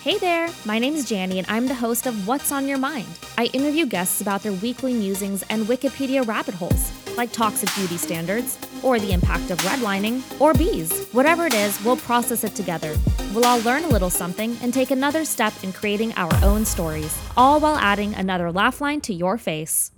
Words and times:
Hey 0.00 0.16
there, 0.16 0.48
my 0.64 0.78
name 0.78 0.94
is 0.94 1.06
Janny, 1.10 1.38
and 1.38 1.46
I'm 1.48 1.66
the 1.66 1.74
host 1.74 2.06
of 2.06 2.28
What's 2.28 2.52
on 2.52 2.68
Your 2.68 2.78
Mind. 2.78 3.08
I 3.36 3.46
interview 3.46 3.84
guests 3.84 4.20
about 4.20 4.44
their 4.44 4.52
weekly 4.52 4.94
musings 4.94 5.42
and 5.50 5.66
Wikipedia 5.66 6.24
rabbit 6.24 6.54
holes, 6.54 6.92
like 7.16 7.32
toxic 7.32 7.68
beauty 7.74 7.96
standards, 7.96 8.56
or 8.84 9.00
the 9.00 9.12
impact 9.12 9.50
of 9.50 9.58
redlining, 9.58 10.22
or 10.40 10.54
bees. 10.54 11.08
Whatever 11.10 11.46
it 11.46 11.54
is, 11.54 11.82
we'll 11.84 11.96
process 11.96 12.44
it 12.44 12.54
together. 12.54 12.94
We'll 13.34 13.44
all 13.44 13.60
learn 13.62 13.82
a 13.82 13.88
little 13.88 14.08
something 14.08 14.56
and 14.62 14.72
take 14.72 14.92
another 14.92 15.24
step 15.24 15.52
in 15.64 15.72
creating 15.72 16.12
our 16.14 16.32
own 16.44 16.64
stories, 16.64 17.18
all 17.36 17.58
while 17.58 17.76
adding 17.76 18.14
another 18.14 18.52
laugh 18.52 18.80
line 18.80 19.00
to 19.00 19.12
your 19.12 19.36
face. 19.36 19.90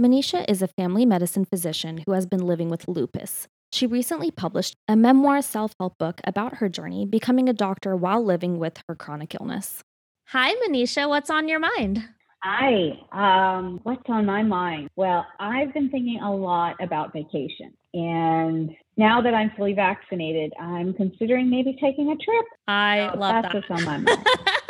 Manisha 0.00 0.46
is 0.48 0.62
a 0.62 0.66
family 0.66 1.04
medicine 1.04 1.44
physician 1.44 2.04
who 2.06 2.12
has 2.12 2.24
been 2.24 2.46
living 2.46 2.70
with 2.70 2.88
lupus. 2.88 3.48
She 3.72 3.86
recently 3.86 4.30
published 4.30 4.76
a 4.86 4.96
memoir 4.96 5.40
self 5.40 5.74
help 5.80 5.96
book 5.96 6.20
about 6.24 6.56
her 6.56 6.68
journey 6.68 7.06
becoming 7.06 7.48
a 7.48 7.54
doctor 7.54 7.96
while 7.96 8.22
living 8.22 8.58
with 8.58 8.78
her 8.86 8.94
chronic 8.94 9.34
illness. 9.34 9.82
Hi, 10.26 10.54
Manisha. 10.56 11.08
What's 11.08 11.30
on 11.30 11.48
your 11.48 11.58
mind? 11.58 12.04
Hi. 12.42 12.98
Um, 13.12 13.80
what's 13.84 14.02
on 14.08 14.26
my 14.26 14.42
mind? 14.42 14.90
Well, 14.96 15.24
I've 15.40 15.72
been 15.72 15.88
thinking 15.88 16.20
a 16.20 16.34
lot 16.34 16.76
about 16.82 17.14
vacation. 17.14 17.72
And 17.94 18.76
now 18.98 19.22
that 19.22 19.32
I'm 19.32 19.50
fully 19.56 19.72
vaccinated, 19.72 20.52
I'm 20.60 20.92
considering 20.92 21.48
maybe 21.48 21.74
taking 21.80 22.10
a 22.10 22.16
trip. 22.16 22.44
I 22.68 23.08
so 23.12 23.18
love 23.18 23.42
that's 23.42 23.54
that. 23.54 23.62
That's 23.68 23.70
what's 23.70 23.80
on 23.80 23.86
my 23.86 23.96
mind. 23.98 24.26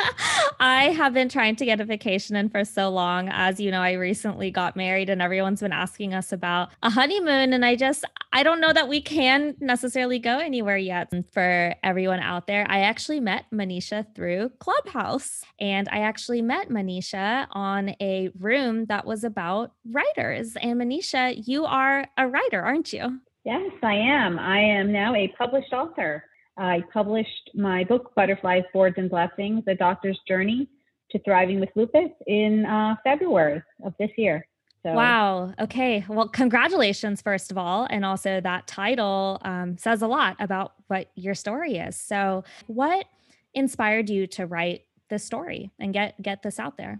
I 0.65 0.91
have 0.91 1.13
been 1.13 1.27
trying 1.27 1.57
to 1.57 1.65
get 1.65 1.81
a 1.81 1.83
vacation 1.83 2.37
in 2.37 2.47
for 2.47 2.63
so 2.63 2.87
long. 2.87 3.27
As 3.27 3.59
you 3.59 3.69
know, 3.69 3.81
I 3.81 3.91
recently 3.93 4.49
got 4.49 4.77
married 4.77 5.09
and 5.09 5.21
everyone's 5.21 5.59
been 5.59 5.73
asking 5.73 6.13
us 6.13 6.31
about 6.31 6.69
a 6.81 6.89
honeymoon. 6.89 7.51
And 7.51 7.65
I 7.65 7.75
just, 7.75 8.05
I 8.31 8.43
don't 8.43 8.61
know 8.61 8.71
that 8.71 8.87
we 8.87 9.01
can 9.01 9.57
necessarily 9.59 10.19
go 10.19 10.39
anywhere 10.39 10.77
yet. 10.77 11.09
And 11.11 11.25
for 11.33 11.75
everyone 11.83 12.21
out 12.21 12.47
there, 12.47 12.65
I 12.69 12.79
actually 12.79 13.19
met 13.19 13.43
Manisha 13.53 14.05
through 14.15 14.51
Clubhouse. 14.59 15.43
And 15.59 15.89
I 15.91 15.99
actually 15.99 16.41
met 16.41 16.69
Manisha 16.69 17.47
on 17.51 17.89
a 17.99 18.29
room 18.39 18.85
that 18.85 19.05
was 19.05 19.25
about 19.25 19.73
writers. 19.91 20.55
And 20.61 20.79
Manisha, 20.79 21.45
you 21.45 21.65
are 21.65 22.05
a 22.17 22.25
writer, 22.25 22.61
aren't 22.61 22.93
you? 22.93 23.19
Yes, 23.43 23.69
I 23.83 23.95
am. 23.95 24.39
I 24.39 24.59
am 24.61 24.93
now 24.93 25.13
a 25.13 25.27
published 25.37 25.73
author. 25.73 26.23
I 26.57 26.83
published 26.93 27.51
my 27.53 27.83
book, 27.83 28.13
Butterflies, 28.15 28.63
Boards, 28.73 28.95
and 28.97 29.09
Blessings 29.09 29.63
A 29.67 29.75
Doctor's 29.75 30.19
Journey 30.27 30.67
to 31.11 31.19
Thriving 31.19 31.59
with 31.59 31.69
Lupus, 31.75 32.09
in 32.27 32.65
uh, 32.65 32.95
February 33.03 33.61
of 33.83 33.93
this 33.99 34.09
year. 34.17 34.47
So. 34.83 34.93
Wow. 34.93 35.53
Okay. 35.61 36.03
Well, 36.09 36.27
congratulations, 36.27 37.21
first 37.21 37.51
of 37.51 37.57
all. 37.57 37.87
And 37.89 38.03
also, 38.03 38.41
that 38.41 38.67
title 38.67 39.39
um, 39.43 39.77
says 39.77 40.01
a 40.01 40.07
lot 40.07 40.35
about 40.39 40.73
what 40.87 41.09
your 41.15 41.35
story 41.35 41.77
is. 41.77 41.95
So, 41.95 42.43
what 42.67 43.05
inspired 43.53 44.09
you 44.09 44.27
to 44.27 44.45
write 44.45 44.81
this 45.09 45.23
story 45.23 45.71
and 45.79 45.93
get, 45.93 46.21
get 46.21 46.43
this 46.43 46.59
out 46.59 46.77
there? 46.77 46.99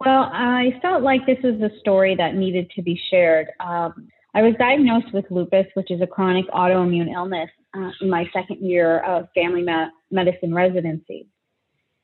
Well, 0.00 0.30
I 0.32 0.78
felt 0.82 1.02
like 1.02 1.26
this 1.26 1.38
was 1.44 1.60
a 1.60 1.78
story 1.78 2.16
that 2.16 2.34
needed 2.34 2.70
to 2.74 2.82
be 2.82 3.00
shared. 3.10 3.48
Um, 3.60 4.08
I 4.34 4.42
was 4.42 4.54
diagnosed 4.58 5.12
with 5.12 5.26
lupus, 5.30 5.66
which 5.74 5.90
is 5.90 6.00
a 6.00 6.06
chronic 6.06 6.46
autoimmune 6.48 7.12
illness, 7.12 7.50
uh, 7.76 7.90
in 8.00 8.10
my 8.10 8.28
second 8.32 8.58
year 8.58 9.00
of 9.00 9.28
family 9.34 9.62
ma- 9.62 9.90
medicine 10.10 10.54
residency. 10.54 11.26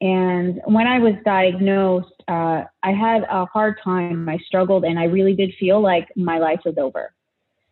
And 0.01 0.61
when 0.67 0.87
I 0.87 0.99
was 0.99 1.15
diagnosed, 1.25 2.23
uh, 2.29 2.65
I 2.83 2.93
had 2.93 3.23
a 3.31 3.47
hard 3.47 3.77
time. 3.83 4.29
I 4.29 4.39
struggled, 4.47 4.85
and 4.85 4.99
I 4.99 5.05
really 5.05 5.35
did 5.35 5.55
feel 5.59 5.81
like 5.81 6.09
my 6.17 6.39
life 6.39 6.61
was 6.65 6.77
over. 6.77 7.15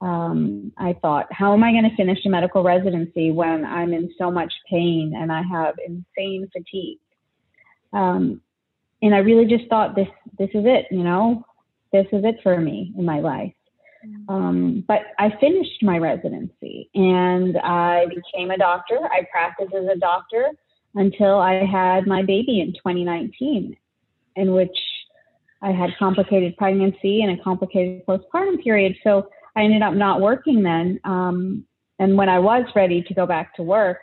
Um, 0.00 0.72
I 0.76 0.94
thought, 1.00 1.26
how 1.30 1.52
am 1.52 1.62
I 1.62 1.72
going 1.72 1.88
to 1.88 1.96
finish 1.96 2.24
a 2.24 2.28
medical 2.28 2.62
residency 2.62 3.30
when 3.30 3.64
I'm 3.64 3.92
in 3.92 4.12
so 4.18 4.30
much 4.30 4.52
pain 4.68 5.14
and 5.16 5.30
I 5.30 5.42
have 5.50 5.74
insane 5.86 6.48
fatigue? 6.52 6.98
Um, 7.92 8.40
and 9.02 9.14
I 9.14 9.18
really 9.18 9.46
just 9.46 9.68
thought, 9.68 9.94
this 9.94 10.08
this 10.38 10.50
is 10.54 10.64
it. 10.66 10.86
You 10.90 11.04
know, 11.04 11.44
this 11.92 12.06
is 12.12 12.24
it 12.24 12.36
for 12.42 12.60
me 12.60 12.92
in 12.98 13.04
my 13.04 13.20
life. 13.20 13.54
Um, 14.28 14.84
but 14.86 15.00
I 15.18 15.30
finished 15.40 15.82
my 15.82 15.98
residency 15.98 16.90
and 16.94 17.56
I 17.58 18.06
became 18.06 18.50
a 18.50 18.58
doctor. 18.58 18.98
I 19.12 19.26
practiced 19.30 19.74
as 19.74 19.86
a 19.86 19.98
doctor 19.98 20.50
until 20.94 21.38
I 21.38 21.64
had 21.64 22.06
my 22.06 22.22
baby 22.22 22.60
in 22.60 22.72
2019, 22.72 23.76
in 24.36 24.52
which 24.52 24.76
I 25.62 25.72
had 25.72 25.90
complicated 25.98 26.56
pregnancy 26.56 27.22
and 27.22 27.38
a 27.38 27.42
complicated 27.42 28.06
postpartum 28.06 28.62
period. 28.62 28.96
So 29.02 29.28
I 29.56 29.62
ended 29.62 29.82
up 29.82 29.94
not 29.94 30.20
working 30.20 30.62
then. 30.62 31.00
Um, 31.04 31.64
and 31.98 32.16
when 32.16 32.28
I 32.28 32.38
was 32.38 32.64
ready 32.74 33.02
to 33.02 33.14
go 33.14 33.26
back 33.26 33.54
to 33.56 33.62
work, 33.62 33.98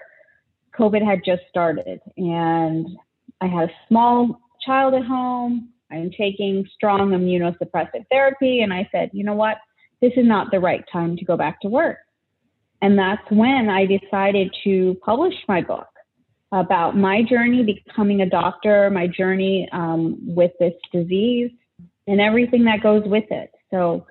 COVID 0.78 1.06
had 1.06 1.20
just 1.26 1.42
started, 1.50 2.00
and 2.16 2.88
I 3.42 3.48
had 3.48 3.70
a 3.70 3.74
small 3.88 4.40
child 4.66 4.94
at 4.94 5.04
home. 5.04 5.70
I'm 5.92 6.10
taking 6.18 6.66
strong 6.74 7.10
immunosuppressive 7.10 8.06
therapy, 8.10 8.62
and 8.62 8.74
I 8.74 8.88
said, 8.92 9.10
you 9.14 9.26
know 9.26 9.34
what? 9.34 9.58
This 10.02 10.14
is 10.18 10.26
not 10.26 10.52
the 10.52 10.60
right 10.60 10.84
time 10.92 11.16
to 11.18 11.26
go 11.26 11.38
back 11.38 11.62
to 11.62 11.68
work. 11.68 11.98
And 12.82 12.98
that's 12.98 13.22
when 13.30 13.70
I 13.70 13.86
decided 13.86 14.54
to 14.64 14.98
publish 15.06 15.36
my 15.48 15.62
book 15.62 15.88
about 16.52 16.98
my 16.98 17.22
journey 17.24 17.64
becoming 17.64 18.22
a 18.22 18.30
doctor, 18.30 18.90
my 18.90 19.08
journey 19.08 19.70
um, 19.72 20.18
with 20.22 20.52
this 20.60 20.74
disease, 20.92 21.52
and 22.08 22.20
everything 22.20 22.66
that 22.66 22.82
goes 22.82 23.04
with 23.06 23.26
it. 23.30 23.52
So 23.70 24.06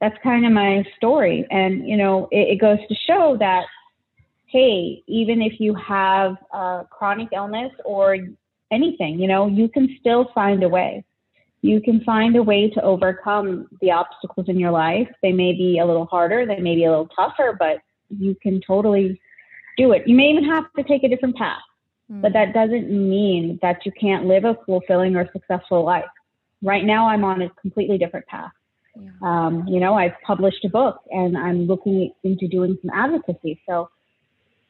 that's 0.00 0.16
kind 0.22 0.44
of 0.44 0.52
my 0.52 0.84
story. 0.96 1.46
And, 1.50 1.88
you 1.88 1.96
know, 1.96 2.28
it, 2.30 2.54
it 2.54 2.60
goes 2.60 2.78
to 2.88 2.94
show 3.06 3.36
that, 3.40 3.64
hey, 4.46 5.02
even 5.06 5.40
if 5.40 5.58
you 5.58 5.74
have 5.74 6.36
a 6.52 6.84
chronic 6.90 7.28
illness 7.32 7.72
or 7.84 8.18
anything, 8.70 9.18
you 9.18 9.26
know, 9.26 9.46
you 9.46 9.68
can 9.68 9.96
still 9.98 10.28
find 10.34 10.62
a 10.62 10.68
way 10.68 11.04
you 11.62 11.80
can 11.80 12.00
find 12.00 12.36
a 12.36 12.42
way 12.42 12.68
to 12.70 12.82
overcome 12.82 13.68
the 13.80 13.92
obstacles 13.92 14.48
in 14.48 14.58
your 14.58 14.72
life. 14.72 15.08
They 15.22 15.32
may 15.32 15.52
be 15.52 15.78
a 15.78 15.86
little 15.86 16.06
harder, 16.06 16.44
they 16.44 16.58
may 16.58 16.74
be 16.74 16.84
a 16.84 16.90
little 16.90 17.08
tougher, 17.08 17.56
but 17.58 17.78
you 18.10 18.36
can 18.42 18.60
totally 18.66 19.20
do 19.76 19.92
it. 19.92 20.02
You 20.06 20.16
may 20.16 20.24
even 20.24 20.44
have 20.44 20.64
to 20.76 20.82
take 20.82 21.04
a 21.04 21.08
different 21.08 21.36
path, 21.36 21.62
mm. 22.10 22.20
but 22.20 22.32
that 22.32 22.52
doesn't 22.52 22.90
mean 22.90 23.60
that 23.62 23.86
you 23.86 23.92
can't 23.92 24.26
live 24.26 24.44
a 24.44 24.56
fulfilling 24.66 25.16
or 25.16 25.28
successful 25.32 25.84
life. 25.84 26.04
Right 26.62 26.84
now, 26.84 27.08
I'm 27.08 27.24
on 27.24 27.42
a 27.42 27.48
completely 27.60 27.96
different 27.96 28.26
path. 28.26 28.50
Yeah. 28.96 29.10
Um, 29.22 29.64
you 29.66 29.80
know, 29.80 29.94
I've 29.94 30.20
published 30.26 30.64
a 30.64 30.68
book 30.68 31.00
and 31.10 31.38
I'm 31.38 31.66
looking 31.66 32.12
into 32.24 32.46
doing 32.48 32.76
some 32.82 32.90
advocacy. 32.92 33.62
So 33.66 33.88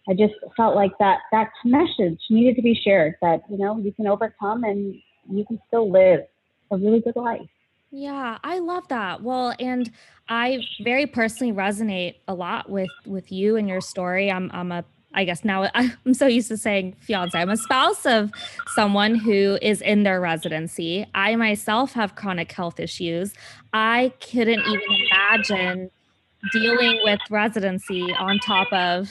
I 0.08 0.12
just 0.12 0.34
felt 0.56 0.76
like 0.76 0.92
that 1.00 1.20
that 1.32 1.50
message 1.64 2.20
needed 2.31 2.56
to 2.56 2.62
be 2.62 2.75
shared 2.75 3.14
that, 3.22 3.41
you 3.50 3.58
know, 3.58 3.78
you 3.78 3.92
can 3.92 4.06
overcome 4.06 4.62
and 4.64 4.94
you 5.28 5.44
can 5.44 5.58
still 5.66 5.91
live 5.91 6.20
a 6.72 6.76
really 6.76 7.00
good 7.00 7.16
life. 7.16 7.48
Yeah, 7.90 8.38
I 8.42 8.58
love 8.58 8.88
that. 8.88 9.22
Well, 9.22 9.54
and 9.60 9.90
I 10.28 10.60
very 10.82 11.06
personally 11.06 11.52
resonate 11.52 12.16
a 12.26 12.34
lot 12.34 12.70
with 12.70 12.90
with 13.06 13.30
you 13.30 13.56
and 13.56 13.68
your 13.68 13.82
story. 13.82 14.30
I'm 14.30 14.50
I'm 14.52 14.72
a 14.72 14.84
I 15.14 15.24
guess 15.24 15.44
now 15.44 15.68
I'm 15.74 16.14
so 16.14 16.26
used 16.26 16.48
to 16.48 16.56
saying 16.56 16.96
fiance. 17.00 17.38
I'm 17.38 17.50
a 17.50 17.56
spouse 17.56 18.06
of 18.06 18.32
someone 18.74 19.14
who 19.14 19.58
is 19.60 19.82
in 19.82 20.04
their 20.04 20.20
residency. 20.20 21.06
I 21.14 21.36
myself 21.36 21.92
have 21.92 22.14
chronic 22.14 22.50
health 22.50 22.80
issues. 22.80 23.34
I 23.74 24.12
couldn't 24.20 24.60
even 24.60 25.06
imagine 25.10 25.90
dealing 26.50 26.98
with 27.04 27.20
residency 27.30 28.12
on 28.14 28.38
top 28.38 28.72
of 28.72 29.10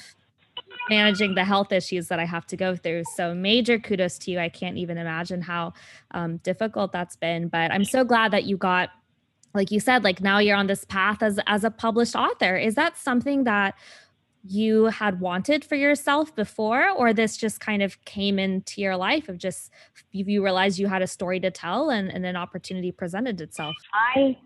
managing 0.90 1.36
the 1.36 1.44
health 1.44 1.72
issues 1.72 2.08
that 2.08 2.20
I 2.20 2.26
have 2.26 2.46
to 2.48 2.58
go 2.58 2.76
through. 2.76 3.04
So 3.16 3.34
major 3.34 3.80
kudos 3.80 4.18
to 4.20 4.32
you. 4.32 4.40
I 4.40 4.50
can't 4.50 4.78
even 4.78 4.98
imagine 4.98 5.42
how 5.42 5.74
um, 6.12 6.38
difficult 6.38 6.92
that's 6.92 7.16
been. 7.16 7.48
But 7.48 7.72
I'm 7.72 7.86
so 7.86 8.04
glad 8.04 8.32
that 8.32 8.46
you 8.46 8.58
got, 8.58 8.90
like 9.54 9.72
you 9.72 9.80
said, 9.80 10.04
like 10.04 10.22
now 10.22 10.40
you're 10.40 10.58
on 10.58 10.68
this 10.68 10.86
path 10.86 11.22
as 11.22 11.40
as 11.48 11.64
a 11.64 11.72
published 11.72 12.16
author. 12.16 12.58
Is 12.58 12.76
that 12.76 12.98
something 12.98 13.44
that 13.46 13.76
you 14.44 14.86
had 14.86 15.20
wanted 15.20 15.64
for 15.64 15.76
yourself 15.76 16.36
before, 16.36 16.90
or 16.90 17.14
this 17.14 17.38
just 17.38 17.60
kind 17.60 17.84
of 17.84 18.04
came 18.06 18.40
into 18.40 18.82
your 18.82 18.98
life 18.98 19.30
of 19.30 19.38
just 19.38 19.72
you 20.12 20.44
realized 20.44 20.80
you 20.80 20.88
had 20.88 21.02
a 21.02 21.08
story 21.08 21.40
to 21.40 21.52
tell 21.52 21.90
and, 21.92 22.10
and 22.10 22.26
an 22.26 22.36
opportunity 22.36 22.92
presented 22.92 23.40
itself? 23.40 23.76
I 23.94 24.38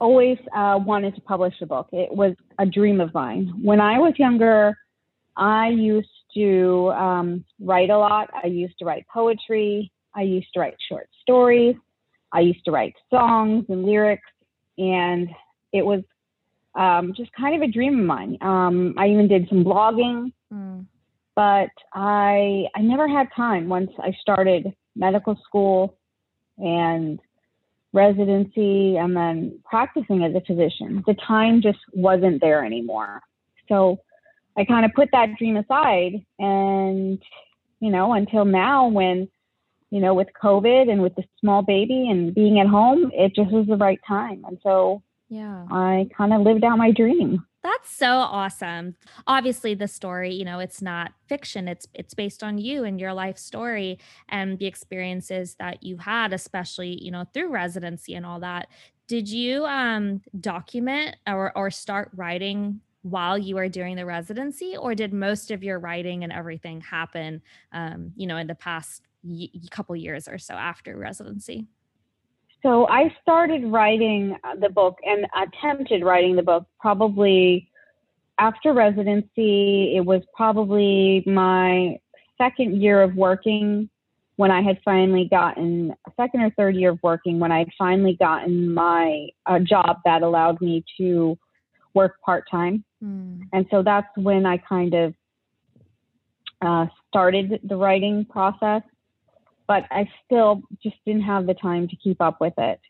always 0.00 0.38
uh, 0.54 0.78
wanted 0.82 1.14
to 1.16 1.20
publish 1.20 1.54
a 1.60 1.66
book. 1.66 1.88
It 1.92 2.14
was 2.14 2.34
a 2.58 2.66
dream 2.66 3.00
of 3.00 3.12
mine. 3.14 3.52
When 3.62 3.80
I 3.80 3.98
was 3.98 4.14
younger, 4.18 4.76
I 5.36 5.68
used 5.68 6.08
to 6.34 6.92
um, 6.96 7.44
write 7.60 7.90
a 7.90 7.98
lot. 7.98 8.30
I 8.42 8.46
used 8.46 8.78
to 8.78 8.84
write 8.84 9.06
poetry. 9.12 9.92
I 10.14 10.22
used 10.22 10.48
to 10.54 10.60
write 10.60 10.76
short 10.88 11.08
stories. 11.22 11.76
I 12.32 12.40
used 12.40 12.64
to 12.64 12.70
write 12.70 12.94
songs 13.10 13.66
and 13.68 13.84
lyrics, 13.84 14.28
and 14.78 15.28
it 15.72 15.84
was 15.84 16.02
um, 16.74 17.12
just 17.16 17.30
kind 17.32 17.54
of 17.54 17.68
a 17.68 17.72
dream 17.72 17.98
of 18.00 18.04
mine. 18.04 18.36
Um, 18.40 18.94
I 18.98 19.08
even 19.08 19.28
did 19.28 19.48
some 19.48 19.64
blogging, 19.64 20.32
mm. 20.52 20.84
but 21.34 21.70
I 21.94 22.64
I 22.74 22.80
never 22.80 23.08
had 23.08 23.28
time 23.34 23.68
once 23.68 23.90
I 23.98 24.12
started 24.20 24.74
medical 24.94 25.38
school 25.46 25.98
and 26.58 27.20
residency 27.92 28.96
and 28.96 29.16
then 29.16 29.58
practicing 29.64 30.24
as 30.24 30.34
a 30.34 30.40
physician. 30.40 31.02
The 31.06 31.16
time 31.26 31.62
just 31.62 31.78
wasn't 31.92 32.40
there 32.40 32.64
anymore. 32.64 33.22
So 33.68 33.98
I 34.56 34.64
kind 34.64 34.84
of 34.84 34.92
put 34.94 35.08
that 35.12 35.36
dream 35.38 35.56
aside 35.56 36.24
and, 36.38 37.22
you 37.80 37.90
know, 37.90 38.14
until 38.14 38.44
now 38.44 38.88
when 38.88 39.28
you 39.90 40.00
know, 40.00 40.14
with 40.14 40.28
COVID 40.42 40.90
and 40.90 41.00
with 41.00 41.14
the 41.14 41.24
small 41.40 41.62
baby 41.62 42.08
and 42.10 42.34
being 42.34 42.58
at 42.58 42.66
home, 42.66 43.10
it 43.14 43.34
just 43.34 43.52
was 43.52 43.66
the 43.66 43.76
right 43.76 44.00
time. 44.06 44.44
And 44.46 44.58
so 44.62 45.02
yeah, 45.28 45.64
I 45.70 46.08
kind 46.16 46.32
of 46.32 46.42
lived 46.42 46.64
out 46.64 46.78
my 46.78 46.90
dream. 46.90 47.44
That's 47.62 47.90
so 47.90 48.06
awesome. 48.06 48.94
Obviously 49.26 49.74
the 49.74 49.88
story, 49.88 50.32
you 50.32 50.44
know, 50.44 50.60
it's 50.60 50.80
not 50.80 51.12
fiction. 51.28 51.66
It's 51.66 51.86
it's 51.94 52.14
based 52.14 52.44
on 52.44 52.58
you 52.58 52.84
and 52.84 53.00
your 53.00 53.12
life 53.12 53.38
story 53.38 53.98
and 54.28 54.58
the 54.58 54.66
experiences 54.66 55.56
that 55.58 55.82
you 55.82 55.96
had 55.98 56.32
especially, 56.32 57.02
you 57.02 57.10
know, 57.10 57.24
through 57.34 57.50
residency 57.50 58.14
and 58.14 58.24
all 58.24 58.38
that. 58.40 58.68
Did 59.08 59.28
you 59.28 59.66
um 59.66 60.22
document 60.38 61.16
or 61.26 61.56
or 61.56 61.70
start 61.70 62.10
writing 62.14 62.80
while 63.10 63.38
you 63.38 63.54
were 63.54 63.68
doing 63.68 63.96
the 63.96 64.04
residency 64.04 64.76
or 64.76 64.94
did 64.94 65.12
most 65.12 65.50
of 65.50 65.62
your 65.62 65.78
writing 65.78 66.24
and 66.24 66.32
everything 66.32 66.80
happen 66.80 67.40
um, 67.72 68.12
you 68.16 68.26
know 68.26 68.36
in 68.36 68.46
the 68.46 68.54
past 68.54 69.02
y- 69.22 69.48
couple 69.70 69.94
years 69.94 70.28
or 70.28 70.38
so 70.38 70.54
after 70.54 70.96
residency? 70.96 71.66
So 72.62 72.86
i 72.88 73.14
started 73.22 73.64
writing 73.64 74.36
uh, 74.42 74.56
the 74.60 74.68
book 74.68 74.98
and 75.04 75.26
attempted 75.36 76.02
writing 76.02 76.36
the 76.36 76.42
book 76.42 76.66
probably 76.80 77.70
after 78.38 78.74
residency. 78.74 79.94
It 79.96 80.04
was 80.04 80.22
probably 80.34 81.22
my 81.26 81.98
second 82.38 82.82
year 82.82 83.02
of 83.02 83.14
working 83.14 83.88
when 84.36 84.50
i 84.50 84.60
had 84.60 84.78
finally 84.84 85.26
gotten 85.30 85.94
second 86.16 86.42
or 86.42 86.50
third 86.50 86.76
year 86.76 86.90
of 86.90 86.98
working 87.02 87.40
when 87.40 87.50
i 87.50 87.58
had 87.60 87.68
finally 87.78 88.14
gotten 88.20 88.72
my 88.72 89.26
uh, 89.46 89.58
job 89.58 89.96
that 90.04 90.22
allowed 90.22 90.60
me 90.60 90.84
to 90.98 91.38
work 91.96 92.14
part 92.24 92.44
time 92.50 92.84
Mm. 93.02 93.42
And 93.52 93.66
so 93.70 93.82
that's 93.82 94.08
when 94.16 94.46
I 94.46 94.56
kind 94.58 94.94
of 94.94 95.14
uh, 96.62 96.86
started 97.08 97.60
the 97.62 97.76
writing 97.76 98.24
process, 98.24 98.82
but 99.66 99.84
I 99.90 100.08
still 100.24 100.62
just 100.82 100.96
didn't 101.04 101.22
have 101.22 101.46
the 101.46 101.54
time 101.54 101.88
to 101.88 101.96
keep 101.96 102.20
up 102.20 102.40
with 102.40 102.54
it. 102.58 102.80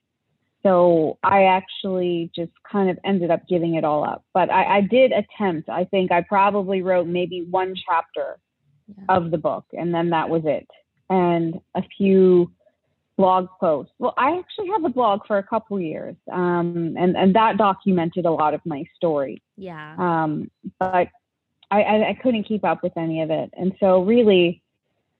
So 0.62 1.18
I 1.22 1.44
actually 1.44 2.30
just 2.34 2.52
kind 2.70 2.90
of 2.90 2.98
ended 3.04 3.30
up 3.30 3.46
giving 3.48 3.76
it 3.76 3.84
all 3.84 4.04
up. 4.04 4.24
But 4.34 4.50
I, 4.50 4.78
I 4.78 4.80
did 4.80 5.12
attempt. 5.12 5.68
I 5.68 5.84
think 5.84 6.10
I 6.10 6.22
probably 6.22 6.82
wrote 6.82 7.06
maybe 7.06 7.46
one 7.48 7.74
chapter 7.88 8.38
yeah. 8.88 9.04
of 9.08 9.30
the 9.30 9.38
book, 9.38 9.64
and 9.72 9.94
then 9.94 10.10
that 10.10 10.28
was 10.28 10.42
it. 10.44 10.66
And 11.08 11.60
a 11.76 11.82
few 11.96 12.50
blog 13.16 13.48
posts. 13.58 13.92
Well, 13.98 14.14
I 14.16 14.38
actually 14.38 14.68
have 14.68 14.84
a 14.84 14.88
blog 14.88 15.20
for 15.26 15.38
a 15.38 15.42
couple 15.42 15.80
years, 15.80 16.16
um, 16.30 16.94
and 16.98 17.16
and 17.16 17.34
that 17.34 17.56
documented 17.56 18.26
a 18.26 18.30
lot 18.30 18.54
of 18.54 18.60
my 18.64 18.84
story. 18.96 19.42
Yeah. 19.56 19.94
Um, 19.98 20.50
but 20.78 21.08
I, 21.70 21.82
I, 21.82 22.08
I 22.10 22.18
couldn't 22.22 22.44
keep 22.44 22.64
up 22.64 22.82
with 22.82 22.96
any 22.96 23.22
of 23.22 23.30
it, 23.30 23.50
and 23.56 23.72
so 23.80 24.02
really, 24.02 24.62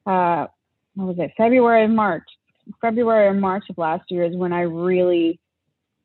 uh, 0.05 0.47
what 0.95 1.07
was 1.09 1.19
it? 1.19 1.33
February 1.37 1.85
and 1.85 1.97
March, 1.97 2.29
February 2.81 3.29
and 3.29 3.41
March 3.41 3.65
of 3.71 3.79
last 3.79 4.11
year 4.11 4.25
is 4.25 4.37
when 4.37 4.53
I 4.53 4.63
really 4.63 5.39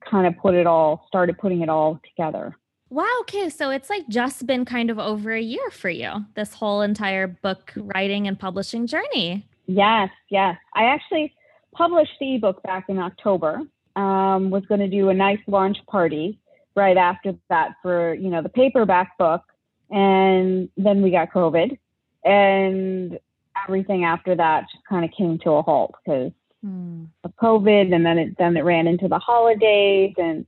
kind 0.09 0.27
of 0.27 0.35
put 0.37 0.55
it 0.55 0.65
all, 0.65 1.05
started 1.07 1.37
putting 1.37 1.61
it 1.61 1.69
all 1.69 1.99
together. 2.09 2.55
Wow. 2.89 3.05
Okay. 3.21 3.49
So 3.49 3.69
it's 3.69 3.89
like 3.89 4.07
just 4.09 4.45
been 4.45 4.65
kind 4.65 4.89
of 4.89 4.99
over 4.99 5.31
a 5.31 5.41
year 5.41 5.69
for 5.69 5.89
you, 5.89 6.25
this 6.35 6.55
whole 6.55 6.81
entire 6.81 7.27
book 7.27 7.71
writing 7.75 8.27
and 8.27 8.37
publishing 8.37 8.85
journey. 8.85 9.47
Yes. 9.67 10.09
Yes. 10.29 10.57
I 10.75 10.85
actually, 10.85 11.33
published 11.73 12.13
the 12.19 12.35
ebook 12.35 12.61
back 12.63 12.85
in 12.89 12.97
October. 12.99 13.61
Um, 13.95 14.49
was 14.51 14.63
going 14.67 14.79
to 14.79 14.87
do 14.87 15.09
a 15.09 15.13
nice 15.13 15.39
launch 15.47 15.77
party 15.87 16.39
right 16.75 16.95
after 16.95 17.33
that 17.49 17.71
for 17.81 18.13
you 18.13 18.29
know 18.29 18.41
the 18.41 18.49
paperback 18.49 19.17
book, 19.17 19.41
and 19.89 20.69
then 20.77 21.01
we 21.01 21.11
got 21.11 21.31
COVID, 21.33 21.77
and 22.23 23.19
everything 23.67 24.05
after 24.05 24.35
that 24.35 24.65
kind 24.87 25.03
of 25.03 25.11
came 25.17 25.37
to 25.39 25.51
a 25.51 25.61
halt 25.61 25.95
because 26.03 26.31
hmm. 26.63 27.05
of 27.23 27.35
COVID, 27.35 27.93
and 27.93 28.05
then 28.05 28.17
it 28.17 28.37
then 28.37 28.55
it 28.55 28.61
ran 28.61 28.87
into 28.87 29.07
the 29.07 29.19
holidays, 29.19 30.13
and 30.17 30.45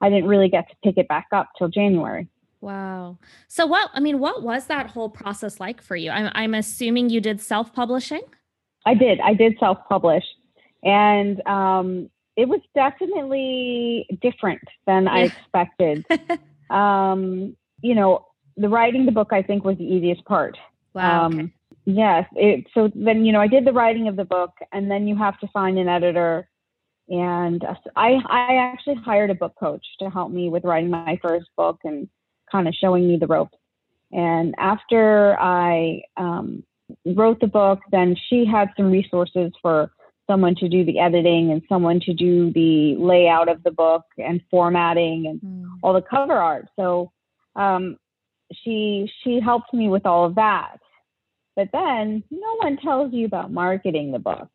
I 0.00 0.10
didn't 0.10 0.28
really 0.28 0.48
get 0.48 0.68
to 0.68 0.76
pick 0.84 0.98
it 0.98 1.08
back 1.08 1.28
up 1.32 1.48
till 1.56 1.68
January. 1.68 2.28
Wow. 2.60 3.18
So 3.48 3.66
what 3.66 3.90
I 3.94 4.00
mean, 4.00 4.18
what 4.18 4.42
was 4.42 4.66
that 4.66 4.90
whole 4.90 5.08
process 5.08 5.60
like 5.60 5.80
for 5.80 5.96
you? 5.96 6.10
I'm 6.10 6.30
I'm 6.34 6.54
assuming 6.54 7.10
you 7.10 7.20
did 7.20 7.40
self-publishing? 7.40 8.22
I 8.84 8.94
did. 8.94 9.20
I 9.20 9.34
did 9.34 9.56
self-publish 9.58 10.24
and 10.86 11.44
um, 11.48 12.08
it 12.36 12.48
was 12.48 12.60
definitely 12.74 14.06
different 14.22 14.62
than 14.86 15.08
I 15.08 15.24
expected. 15.24 16.06
um, 16.70 17.56
you 17.82 17.94
know, 17.94 18.26
the 18.56 18.68
writing 18.68 19.04
the 19.04 19.12
book 19.12 19.32
I 19.32 19.42
think 19.42 19.64
was 19.64 19.76
the 19.76 19.84
easiest 19.84 20.24
part. 20.24 20.56
Wow. 20.94 21.26
Um, 21.26 21.34
okay. 21.34 21.52
Yes. 21.86 22.24
It, 22.34 22.66
so 22.72 22.90
then 22.94 23.24
you 23.24 23.32
know 23.32 23.40
I 23.40 23.48
did 23.48 23.64
the 23.64 23.72
writing 23.72 24.08
of 24.08 24.16
the 24.16 24.24
book, 24.24 24.52
and 24.72 24.90
then 24.90 25.06
you 25.06 25.16
have 25.16 25.38
to 25.40 25.48
find 25.48 25.78
an 25.78 25.88
editor. 25.88 26.48
And 27.08 27.64
I 27.96 28.18
I 28.28 28.56
actually 28.56 28.96
hired 28.96 29.30
a 29.30 29.34
book 29.34 29.54
coach 29.58 29.84
to 29.98 30.08
help 30.08 30.30
me 30.30 30.48
with 30.48 30.64
writing 30.64 30.90
my 30.90 31.18
first 31.20 31.46
book 31.56 31.78
and 31.84 32.08
kind 32.50 32.68
of 32.68 32.74
showing 32.74 33.08
me 33.08 33.16
the 33.16 33.26
ropes. 33.26 33.58
And 34.12 34.54
after 34.58 35.36
I 35.38 36.02
um, 36.16 36.64
wrote 37.04 37.40
the 37.40 37.48
book, 37.48 37.80
then 37.90 38.16
she 38.28 38.44
had 38.44 38.70
some 38.76 38.90
resources 38.90 39.52
for 39.60 39.90
someone 40.26 40.54
to 40.56 40.68
do 40.68 40.84
the 40.84 40.98
editing 40.98 41.50
and 41.50 41.62
someone 41.68 42.00
to 42.00 42.12
do 42.12 42.52
the 42.52 42.96
layout 42.98 43.48
of 43.48 43.62
the 43.62 43.70
book 43.70 44.02
and 44.18 44.40
formatting 44.50 45.26
and 45.26 45.40
mm. 45.40 45.68
all 45.82 45.92
the 45.92 46.02
cover 46.02 46.34
art. 46.34 46.66
So 46.76 47.12
um, 47.54 47.98
she 48.52 49.10
she 49.22 49.40
helped 49.40 49.72
me 49.72 49.88
with 49.88 50.06
all 50.06 50.24
of 50.24 50.34
that. 50.36 50.78
But 51.54 51.68
then 51.72 52.22
no 52.30 52.56
one 52.56 52.76
tells 52.76 53.12
you 53.12 53.24
about 53.26 53.50
marketing 53.50 54.12
the 54.12 54.18
book. 54.18 54.50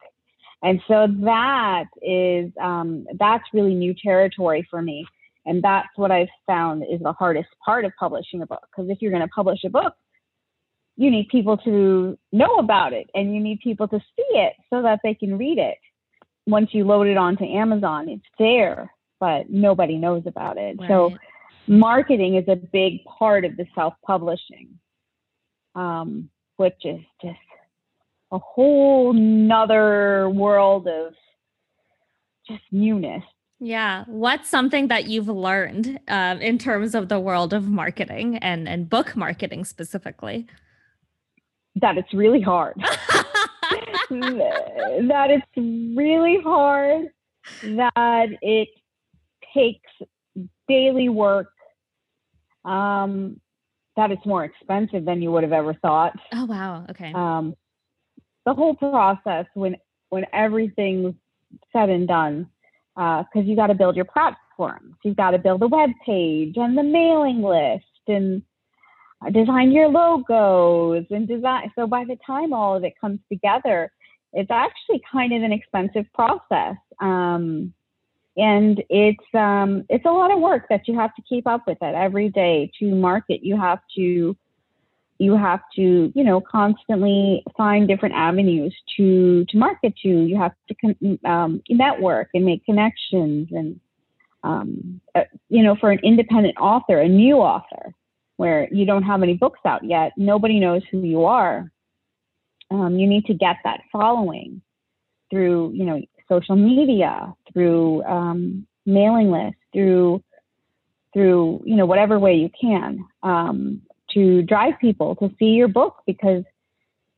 And 0.63 0.79
so 0.88 1.07
that 1.21 1.85
is 2.01 2.51
um, 2.62 3.07
that's 3.17 3.44
really 3.53 3.74
new 3.74 3.95
territory 3.95 4.67
for 4.69 4.81
me. 4.81 5.06
And 5.45 5.63
that's 5.63 5.89
what 5.95 6.12
I've 6.12 6.27
found 6.45 6.83
is 6.83 7.00
the 7.01 7.13
hardest 7.13 7.50
part 7.65 7.83
of 7.85 7.91
publishing 8.00 8.44
a 8.44 8.45
book. 8.45 8.67
Because 8.69 8.91
if 8.91 9.01
you're 9.01 9.12
going 9.12 9.24
to 9.24 9.27
publish 9.29 9.63
a 9.65 9.69
book, 9.69 9.94
you 11.01 11.09
need 11.09 11.30
people 11.30 11.57
to 11.57 12.15
know 12.31 12.57
about 12.57 12.94
it 12.94 13.09
and 13.15 13.33
you 13.33 13.42
need 13.42 13.59
people 13.59 13.88
to 13.88 13.98
see 13.98 14.38
it 14.38 14.53
so 14.69 14.83
that 14.83 15.00
they 15.03 15.15
can 15.15 15.36
read 15.36 15.57
it. 15.57 15.80
Once 16.45 16.69
you 16.74 16.83
load 16.83 17.07
it 17.07 17.18
onto 17.18 17.44
Amazon, 17.44 18.07
it's 18.07 18.24
there, 18.38 18.94
but 19.19 19.50
nobody 19.50 19.98
knows 19.98 20.21
about 20.27 20.59
it. 20.59 20.77
Right. 20.80 20.88
So 20.88 21.18
marketing 21.65 22.36
is 22.36 22.48
a 22.48 22.56
big 22.56 23.03
part 23.06 23.45
of 23.45 23.57
the 23.57 23.65
self-publishing, 23.74 24.77
um, 25.74 26.30
which 26.57 26.77
is 26.83 27.00
just 27.19 27.39
a 28.31 28.38
whole 28.38 29.12
nother 29.12 30.30
world 30.30 30.88
of 30.88 31.13
just 32.48 32.62
newness. 32.72 33.24
Yeah. 33.60 34.03
What's 34.05 34.50
something 34.50 34.88
that 34.89 35.08
you've 35.08 35.29
learned 35.29 36.00
um, 36.08 36.41
in 36.41 36.60
terms 36.60 36.93
of 36.93 37.10
the 37.10 37.20
world 37.20 37.53
of 37.53 37.67
marketing 37.67 38.38
and, 38.38 38.70
and 38.70 38.88
book 38.88 39.15
marketing 39.15 39.65
specifically? 39.65 40.46
That 41.75 41.98
it's 41.98 42.13
really 42.13 42.42
hard. 42.42 42.75
that 44.10 45.28
it's 45.30 45.46
really 45.58 46.40
hard, 46.44 47.06
that 47.63 48.28
it 48.42 48.70
takes 49.54 49.90
daily 50.68 51.10
work, 51.10 51.48
um, 52.66 53.40
that 53.96 54.12
it's 54.12 54.25
more 54.25 54.44
expensive 54.44 55.06
than 55.06 55.22
you 55.22 55.32
would 55.32 55.44
have 55.44 55.54
ever 55.54 55.74
thought. 55.75 56.13
Oh 56.34 56.46
wow, 56.46 56.86
okay. 56.90 57.12
Um, 57.13 57.56
the 58.46 58.54
whole 58.54 58.75
process 58.75 59.46
when 59.54 59.75
when 60.10 60.25
everything's 60.34 61.16
said 61.72 61.90
and 61.90 62.08
done, 62.08 62.48
because 62.96 63.25
uh, 63.36 63.42
you 63.42 63.56
got 63.56 63.68
to 63.68 63.74
build 63.74 63.96
your 63.96 64.06
platforms, 64.06 64.96
you've 65.04 65.18
got 65.18 65.32
to 65.32 65.38
build 65.38 65.62
a 65.62 65.68
web 65.68 65.92
page 66.06 66.56
and 66.58 66.78
the 66.78 66.84
mailing 66.84 67.42
list 67.42 67.86
and 68.08 68.44
design 69.30 69.72
your 69.72 69.88
logos 69.88 71.06
and 71.12 71.28
design. 71.28 71.72
So 71.75 71.86
by 71.86 72.06
the 72.06 72.18
time 72.25 72.54
all 72.54 72.75
of 72.75 72.84
it 72.84 72.94
comes 73.00 73.20
together, 73.30 73.92
it's 74.34 74.50
actually 74.50 75.01
kind 75.12 75.34
of 75.34 75.44
an 75.44 75.51
expensive 75.51 76.06
process. 76.13 76.75
Um, 77.00 77.74
and 78.38 78.82
it's 78.90 79.36
um, 79.36 79.86
it's 79.90 80.06
a 80.06 80.12
lot 80.12 80.32
of 80.32 80.40
work 80.40 80.68
that 80.70 80.88
you 80.88 80.98
have 80.98 81.13
to 81.16 81.22
keep 81.22 81.46
up 81.46 81.68
with 81.68 81.78
it 81.82 81.96
every 81.96 82.30
day 82.30 82.72
to 82.80 82.96
market. 82.96 83.44
You 83.44 83.60
have 83.60 83.80
to 83.96 84.36
you 85.18 85.36
have 85.36 85.60
to 85.75 86.12
you 86.16 86.24
know 86.24 86.42
constantly 86.42 87.44
find 87.58 87.88
different 87.88 88.16
avenues 88.16 88.75
to 88.98 89.46
to 89.50 89.58
market 89.58 89.94
to. 90.04 90.08
You 90.08 90.38
have 90.38 90.54
to 90.70 90.75
con- 90.75 91.20
um, 91.25 91.62
network 91.70 92.30
and 92.34 92.46
make 92.46 92.66
connections 92.66 93.50
and 93.51 93.80
um, 94.44 95.01
uh, 95.13 95.25
you 95.50 95.62
know 95.62 95.75
for 95.75 95.92
an 95.92 96.00
independent 96.01 96.56
author, 96.58 97.00
a 97.00 97.10
new 97.10 97.36
author 97.36 97.94
where 98.41 98.67
you 98.71 98.88
don't 98.88 99.03
have 99.03 99.21
any 99.21 99.36
books 99.36 99.60
out 99.65 99.83
yet, 99.83 100.13
nobody 100.17 100.60
knows 100.60 100.81
who 100.89 101.01
you 101.01 101.25
are. 101.25 101.71
Um, 102.71 102.98
you 102.98 103.07
need 103.07 103.25
to 103.25 103.36
get 103.36 103.57
that 103.65 103.81
following 103.91 104.63
through, 105.29 105.74
you 105.74 105.86
know, 105.86 106.01
social 106.27 106.55
media, 106.55 107.36
through 107.53 108.03
um, 108.03 108.65
mailing 108.83 109.29
lists, 109.29 109.60
through, 109.71 110.24
through, 111.13 111.62
you 111.65 111.75
know, 111.75 111.86
whatever 111.86 112.17
way 112.17 112.33
you 112.33 112.50
can 112.60 113.05
um, 113.21 113.83
to 114.15 114.41
drive 114.41 114.74
people 114.81 115.15
to 115.17 115.29
see 115.38 115.51
your 115.62 115.67
book 115.67 115.98
because 116.07 116.43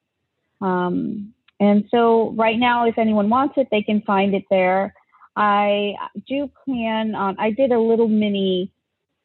Um, 0.60 1.36
and 1.64 1.86
so 1.90 2.34
right 2.38 2.60
now, 2.60 2.86
if 2.88 2.98
anyone 2.98 3.30
wants 3.30 3.56
it, 3.58 3.68
they 3.72 3.82
can 3.82 4.02
find 4.02 4.34
it 4.36 4.44
there. 4.50 4.94
I 5.36 5.94
do 6.28 6.50
plan 6.64 7.16
on, 7.16 7.36
I 7.40 7.52
did 7.52 7.72
a 7.72 7.80
little 7.80 8.08
mini 8.08 8.72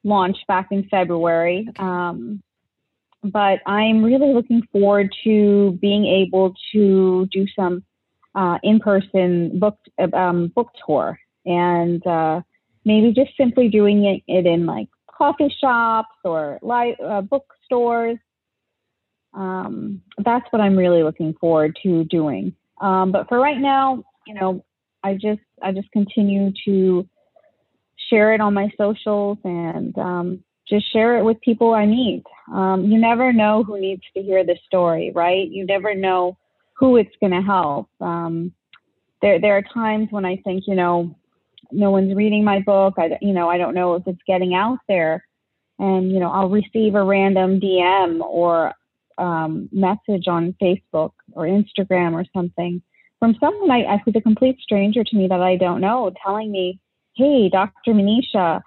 launch 0.04 0.38
back 0.46 0.68
in 0.70 0.88
February. 0.88 1.66
Okay. 1.68 1.82
Um, 1.82 2.42
but 3.22 3.58
I'm 3.66 4.04
really 4.04 4.32
looking 4.32 4.62
forward 4.72 5.12
to 5.24 5.76
being 5.80 6.06
able 6.06 6.54
to 6.72 7.26
do 7.32 7.46
some 7.56 7.82
uh, 8.34 8.58
in-person 8.62 9.58
book 9.58 9.76
um, 10.14 10.48
book 10.54 10.70
tour 10.86 11.18
and 11.44 12.06
uh, 12.06 12.40
maybe 12.84 13.12
just 13.12 13.36
simply 13.36 13.68
doing 13.68 14.04
it, 14.04 14.22
it 14.28 14.46
in 14.46 14.66
like 14.66 14.88
coffee 15.12 15.52
shops 15.60 16.14
or 16.24 16.58
live 16.62 16.94
uh, 17.04 17.20
bookstores. 17.22 18.18
Um, 19.34 20.02
that's 20.24 20.46
what 20.50 20.60
I'm 20.60 20.76
really 20.76 21.02
looking 21.02 21.34
forward 21.40 21.76
to 21.82 22.04
doing. 22.04 22.54
Um, 22.80 23.12
but 23.12 23.28
for 23.28 23.38
right 23.38 23.58
now, 23.58 24.04
you 24.26 24.34
know, 24.34 24.64
I 25.02 25.14
just 25.14 25.40
I 25.62 25.72
just 25.72 25.90
continue 25.92 26.52
to 26.64 27.08
share 28.10 28.34
it 28.34 28.40
on 28.40 28.54
my 28.54 28.70
socials 28.76 29.38
and 29.44 29.96
um, 29.98 30.44
just 30.68 30.90
share 30.92 31.18
it 31.18 31.24
with 31.24 31.40
people 31.40 31.74
I 31.74 31.86
meet. 31.86 32.24
Um, 32.52 32.84
you 32.84 32.98
never 32.98 33.32
know 33.32 33.64
who 33.64 33.80
needs 33.80 34.02
to 34.16 34.22
hear 34.22 34.44
the 34.44 34.56
story, 34.66 35.12
right? 35.14 35.48
You 35.48 35.66
never 35.66 35.94
know 35.94 36.36
who 36.74 36.96
it's 36.96 37.14
going 37.20 37.32
to 37.32 37.42
help. 37.42 37.88
Um, 38.00 38.52
there 39.20 39.40
there 39.40 39.56
are 39.56 39.62
times 39.62 40.08
when 40.10 40.24
I 40.24 40.36
think, 40.44 40.64
you 40.66 40.74
know, 40.74 41.16
no 41.72 41.90
one's 41.90 42.14
reading 42.14 42.44
my 42.44 42.60
book. 42.60 42.94
I, 42.98 43.18
you 43.20 43.32
know, 43.32 43.48
I 43.48 43.58
don't 43.58 43.74
know 43.74 43.94
if 43.94 44.06
it's 44.06 44.22
getting 44.26 44.54
out 44.54 44.78
there. 44.88 45.24
And, 45.78 46.10
you 46.10 46.18
know, 46.18 46.30
I'll 46.30 46.48
receive 46.48 46.94
a 46.94 47.04
random 47.04 47.60
DM 47.60 48.20
or 48.20 48.72
um, 49.18 49.68
message 49.72 50.28
on 50.28 50.54
Facebook 50.60 51.12
or 51.32 51.44
Instagram 51.44 52.12
or 52.12 52.24
something 52.34 52.82
from 53.18 53.36
someone 53.40 53.70
I, 53.70 54.00
who's 54.04 54.14
a 54.16 54.20
complete 54.20 54.60
stranger 54.60 55.02
to 55.02 55.16
me 55.16 55.26
that 55.28 55.40
I 55.40 55.56
don't 55.56 55.80
know, 55.80 56.12
telling 56.24 56.52
me, 56.52 56.78
"Hey, 57.14 57.48
Dr. 57.48 57.92
Manisha, 57.92 58.62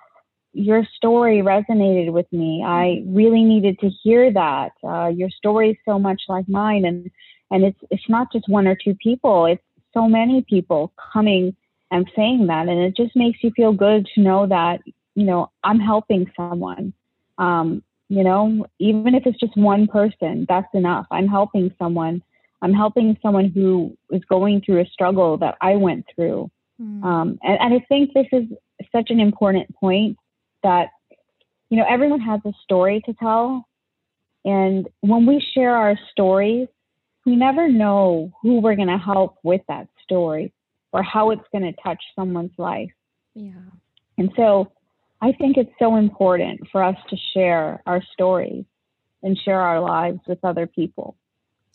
your 0.54 0.86
story 0.96 1.42
resonated 1.42 2.12
with 2.12 2.32
me. 2.34 2.64
I 2.66 3.04
really 3.08 3.44
needed 3.44 3.80
to 3.80 3.90
hear 4.04 4.32
that. 4.34 4.72
Uh, 4.84 5.08
your 5.08 5.30
story 5.30 5.72
is 5.72 5.78
so 5.86 5.98
much 5.98 6.24
like 6.28 6.48
mine, 6.50 6.86
and 6.86 7.10
and 7.52 7.64
it's 7.64 7.80
it's 7.90 8.10
not 8.10 8.32
just 8.32 8.50
one 8.50 8.68
or 8.68 8.76
two 8.76 8.96
people. 8.96 9.46
It's 9.46 9.64
so 9.94 10.08
many 10.08 10.42
people 10.42 10.94
coming 11.14 11.56
and 11.92 12.10
saying 12.16 12.48
that. 12.48 12.68
And 12.68 12.80
it 12.80 12.96
just 12.96 13.16
makes 13.16 13.44
you 13.44 13.52
feel 13.56 13.74
good 13.74 14.08
to 14.16 14.22
know 14.22 14.48
that, 14.48 14.80
you 15.14 15.26
know, 15.26 15.52
I'm 15.64 15.80
helping 15.80 16.32
someone. 16.36 16.94
Um, 17.38 17.84
you 18.12 18.26
know, 18.26 18.66
even 18.78 19.16
if 19.16 19.26
it's 19.26 19.40
just 19.40 19.56
one 19.56 19.88
person, 19.88 20.46
that's 20.50 20.68
enough. 20.74 21.06
I'm 21.12 21.30
helping 21.30 21.74
someone. 21.80 22.22
I'm 22.62 22.74
helping 22.74 23.18
someone 23.22 23.46
who 23.46 23.98
is 24.12 24.22
going 24.26 24.60
through 24.66 24.82
a 24.82 24.86
struggle 24.86 25.38
that 25.38 25.56
I 25.62 25.78
went 25.78 26.06
through. 26.14 26.52
Mm. 26.82 27.06
Um, 27.06 27.40
and, 27.42 27.58
and 27.62 27.74
I 27.74 27.86
think 27.88 28.14
this 28.14 28.28
is 28.34 28.50
such 28.92 29.12
an 29.12 29.22
important 29.22 29.74
point 29.76 30.18
that, 30.62 30.90
you 31.70 31.78
know, 31.78 31.86
everyone 31.90 32.20
has 32.20 32.42
a 32.44 32.52
story 32.66 33.02
to 33.06 33.14
tell. 33.14 33.66
And 34.44 34.90
when 35.00 35.26
we 35.26 35.42
share 35.54 35.74
our 35.74 35.98
stories, 36.12 36.68
we 37.26 37.38
never 37.38 37.70
know 37.70 38.34
who 38.42 38.60
we're 38.60 38.76
going 38.76 38.90
to 38.90 38.98
help 38.98 39.38
with 39.42 39.62
that 39.70 39.88
story 40.04 40.52
or 40.92 41.02
how 41.02 41.30
it's 41.30 41.48
going 41.54 41.64
to 41.64 41.82
touch 41.82 42.04
someone's 42.14 42.58
life. 42.58 42.92
Yeah. 43.36 43.54
And 44.18 44.32
so 44.36 44.74
I 45.22 45.32
think 45.34 45.58
it's 45.58 45.72
so 45.78 45.96
important 45.96 46.68
for 46.72 46.84
us 46.84 46.98
to 47.10 47.18
share 47.34 47.82
our 47.86 48.02
stories 48.14 48.66
and 49.24 49.38
share 49.38 49.62
our 49.62 49.80
lives 49.80 50.20
with 50.28 50.40
other 50.44 50.66
people. 50.66 51.16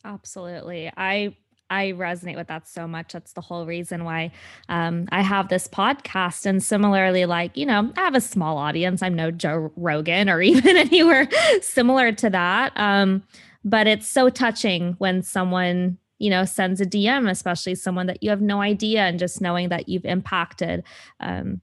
Absolutely. 0.05 0.91
I 0.97 1.37
I 1.69 1.93
resonate 1.93 2.37
with 2.37 2.47
that 2.47 2.69
so 2.69 2.87
much. 2.87 3.13
That's 3.13 3.33
the 3.33 3.41
whole 3.41 3.67
reason 3.67 4.05
why 4.05 4.31
um, 4.69 5.09
I 5.11 5.23
have 5.23 5.49
this 5.49 5.67
podcast. 5.67 6.47
And 6.47 6.63
similarly, 6.63 7.27
like, 7.27 7.57
you 7.57 7.67
know, 7.67 7.93
I 7.97 8.01
have 8.03 8.15
a 8.15 8.21
small 8.21 8.57
audience. 8.57 9.03
I'm 9.03 9.15
no 9.15 9.33
Joe 9.33 9.73
Rogan 9.75 10.31
or 10.31 10.41
even 10.43 10.77
anywhere 10.77 11.29
similar 11.61 12.13
to 12.13 12.31
that. 12.31 12.73
Um, 12.77 13.25
but 13.65 13.89
it's 13.89 14.07
so 14.07 14.31
touching 14.31 14.95
when 14.99 15.23
someone 15.23 15.99
you 16.19 16.31
know 16.31 16.47
sends 16.47 16.81
a 16.81 16.87
dm 16.87 17.29
especially 17.29 17.75
someone 17.75 18.07
that 18.07 18.23
you 18.23 18.31
have 18.31 18.41
no 18.41 18.63
idea 18.63 19.03
and 19.03 19.19
just 19.19 19.43
knowing 19.43 19.69
that 19.69 19.87
you've 19.87 20.07
impacted 20.07 20.83
um, 21.21 21.61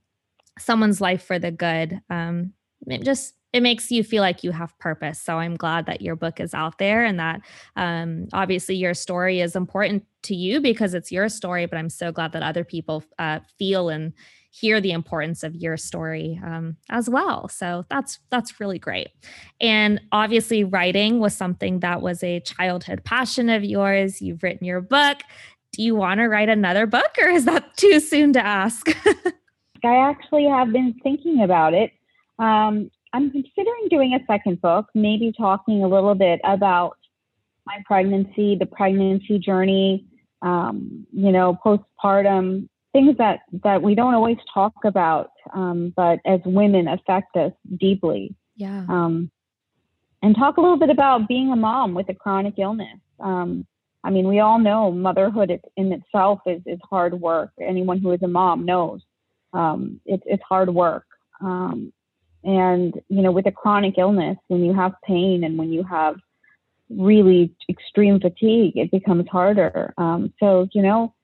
someone's 0.58 1.00
life 1.00 1.24
for 1.24 1.38
the 1.38 1.50
good 1.50 2.00
um, 2.10 2.52
it 2.86 3.02
just 3.02 3.34
it 3.52 3.62
makes 3.62 3.90
you 3.92 4.02
feel 4.02 4.20
like 4.20 4.42
you 4.42 4.50
have 4.50 4.76
purpose 4.78 5.20
so 5.20 5.38
i'm 5.38 5.56
glad 5.56 5.86
that 5.86 6.02
your 6.02 6.16
book 6.16 6.40
is 6.40 6.54
out 6.54 6.78
there 6.78 7.04
and 7.04 7.18
that 7.18 7.40
um, 7.76 8.26
obviously 8.32 8.74
your 8.74 8.94
story 8.94 9.40
is 9.40 9.56
important 9.56 10.04
to 10.22 10.34
you 10.34 10.60
because 10.60 10.94
it's 10.94 11.12
your 11.12 11.28
story 11.28 11.66
but 11.66 11.78
i'm 11.78 11.90
so 11.90 12.12
glad 12.12 12.32
that 12.32 12.42
other 12.42 12.64
people 12.64 13.02
uh, 13.18 13.40
feel 13.58 13.88
and 13.88 14.12
hear 14.54 14.80
the 14.80 14.92
importance 14.92 15.42
of 15.42 15.56
your 15.56 15.76
story 15.76 16.40
um, 16.44 16.76
as 16.88 17.10
well. 17.10 17.48
So 17.48 17.84
that's 17.90 18.20
that's 18.30 18.60
really 18.60 18.78
great. 18.78 19.08
And 19.60 20.00
obviously, 20.12 20.62
writing 20.62 21.18
was 21.18 21.34
something 21.34 21.80
that 21.80 22.02
was 22.02 22.22
a 22.22 22.38
childhood 22.40 23.02
passion 23.04 23.48
of 23.48 23.64
yours. 23.64 24.22
You've 24.22 24.44
written 24.44 24.64
your 24.64 24.80
book. 24.80 25.18
Do 25.72 25.82
you 25.82 25.96
want 25.96 26.18
to 26.18 26.28
write 26.28 26.48
another 26.48 26.86
book, 26.86 27.16
or 27.20 27.28
is 27.28 27.46
that 27.46 27.76
too 27.76 27.98
soon 27.98 28.32
to 28.34 28.46
ask? 28.46 28.96
I 29.84 30.08
actually 30.08 30.46
have 30.46 30.72
been 30.72 30.94
thinking 31.02 31.42
about 31.42 31.74
it. 31.74 31.92
Um, 32.38 32.90
I'm 33.12 33.30
considering 33.30 33.88
doing 33.90 34.14
a 34.14 34.24
second 34.26 34.60
book, 34.60 34.86
maybe 34.94 35.32
talking 35.36 35.84
a 35.84 35.88
little 35.88 36.14
bit 36.14 36.40
about 36.44 36.96
my 37.66 37.78
pregnancy, 37.86 38.56
the 38.56 38.66
pregnancy 38.66 39.38
journey, 39.38 40.04
um, 40.42 41.06
you 41.12 41.32
know, 41.32 41.58
postpartum 41.64 42.68
things 42.92 43.16
that 43.18 43.40
that 43.64 43.82
we 43.82 43.94
don't 43.94 44.14
always 44.14 44.38
talk 44.52 44.72
about, 44.84 45.32
um, 45.52 45.92
but 45.96 46.20
as 46.24 46.40
women 46.44 46.88
affect 46.88 47.36
us 47.36 47.52
deeply. 47.78 48.34
Yeah. 48.56 48.86
Um, 48.88 49.30
and 50.22 50.34
talk 50.34 50.56
a 50.56 50.60
little 50.60 50.78
bit 50.78 50.90
about 50.90 51.28
being 51.28 51.52
a 51.52 51.56
mom 51.56 51.92
with 51.92 52.08
a 52.08 52.14
chronic 52.14 52.54
illness. 52.58 52.98
Um, 53.20 53.66
I 54.04 54.10
mean, 54.10 54.28
we 54.28 54.40
all 54.40 54.58
know 54.58 54.90
motherhood 54.90 55.60
in 55.76 55.92
itself 55.92 56.40
is, 56.46 56.62
is 56.66 56.78
hard 56.88 57.20
work. 57.20 57.50
Anyone 57.60 57.98
who 58.00 58.10
is 58.12 58.22
a 58.22 58.28
mom 58.28 58.64
knows 58.64 59.02
um, 59.54 60.00
it's, 60.04 60.42
hard 60.42 60.74
work. 60.74 61.06
Um, 61.40 61.92
and, 62.42 63.00
you 63.08 63.22
know, 63.22 63.32
with 63.32 63.46
a 63.46 63.52
chronic 63.52 63.94
illness, 63.96 64.36
when 64.48 64.64
you 64.64 64.74
have 64.74 64.92
pain 65.02 65.44
and 65.44 65.56
when 65.56 65.72
you 65.72 65.82
have 65.84 66.16
really 66.90 67.54
extreme 67.68 68.20
fatigue, 68.20 68.76
it 68.76 68.90
becomes 68.90 69.26
harder. 69.28 69.94
Um, 69.96 70.32
so, 70.38 70.68
you 70.72 70.82
know, 70.82 71.14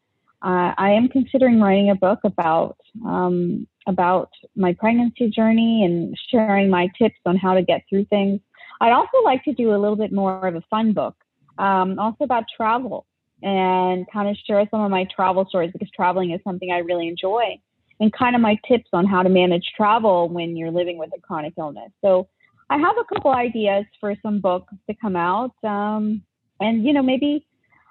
uh, 0.43 0.73
I 0.79 0.93
am 0.93 1.09
considering 1.09 1.61
writing 1.61 1.91
a 1.91 1.95
book 1.95 2.21
about 2.25 2.79
um, 3.05 3.67
about 3.87 4.31
my 4.57 4.73
pregnancy 4.73 5.29
journey 5.29 5.85
and 5.85 6.17
sharing 6.31 6.71
my 6.71 6.89
tips 6.99 7.19
on 7.27 7.37
how 7.37 7.55
to 7.55 7.63
get 7.63 7.83
through 7.89 8.07
things. 8.07 8.41
I'd 8.81 8.93
also 8.93 9.19
like 9.23 9.45
to 9.45 9.53
do 9.53 9.75
a 9.75 9.79
little 9.79 9.97
bit 9.97 10.13
more 10.13 10.47
of 10.47 10.55
a 10.55 10.63
fun 10.71 10.95
book, 10.95 11.15
um, 11.59 11.99
also 11.99 12.25
about 12.25 12.45
travel 12.57 13.05
and 13.43 14.07
kind 14.11 14.29
of 14.29 14.37
share 14.47 14.67
some 14.71 14.81
of 14.81 14.91
my 14.91 15.07
travel 15.15 15.47
stories 15.49 15.73
because 15.73 15.91
traveling 15.95 16.31
is 16.31 16.41
something 16.45 16.71
I 16.71 16.79
really 16.79 17.09
enjoy 17.09 17.59
and 18.01 18.13
kind 18.13 18.35
of 18.35 18.43
my 18.43 18.57
tips 18.67 18.89
on 18.93 19.07
how 19.07 19.23
to 19.23 19.29
manage 19.29 19.73
travel 19.77 20.29
when 20.29 20.57
you're 20.57 20.71
living 20.71 20.99
with 20.99 21.11
a 21.17 21.21
chronic 21.21 21.53
illness. 21.59 21.91
So 22.03 22.29
I 22.71 22.79
have 22.79 22.97
a 22.99 23.15
couple 23.15 23.33
ideas 23.33 23.85
for 24.01 24.15
some 24.23 24.41
books 24.41 24.73
to 24.89 24.97
come 25.01 25.17
out. 25.17 25.55
Um, 25.63 26.23
and, 26.61 26.85
you 26.85 26.93
know, 26.93 27.03
maybe 27.03 27.47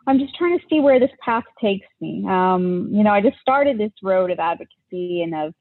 I'm 0.07 0.17
just 0.17 0.35
trying 0.35 0.57
to 0.57 0.65
see 0.69 0.79
where 0.79 0.99
this 0.99 1.11
path 1.23 1.43
takes 1.61 1.87
me. 2.01 2.25
Um, 2.27 2.89
you 2.91 3.03
know, 3.03 3.11
I 3.11 3.21
just 3.21 3.37
started 3.39 3.77
this 3.77 3.91
road 4.01 4.31
of 4.31 4.39
advocacy 4.39 5.21
and 5.21 5.35
of 5.35 5.53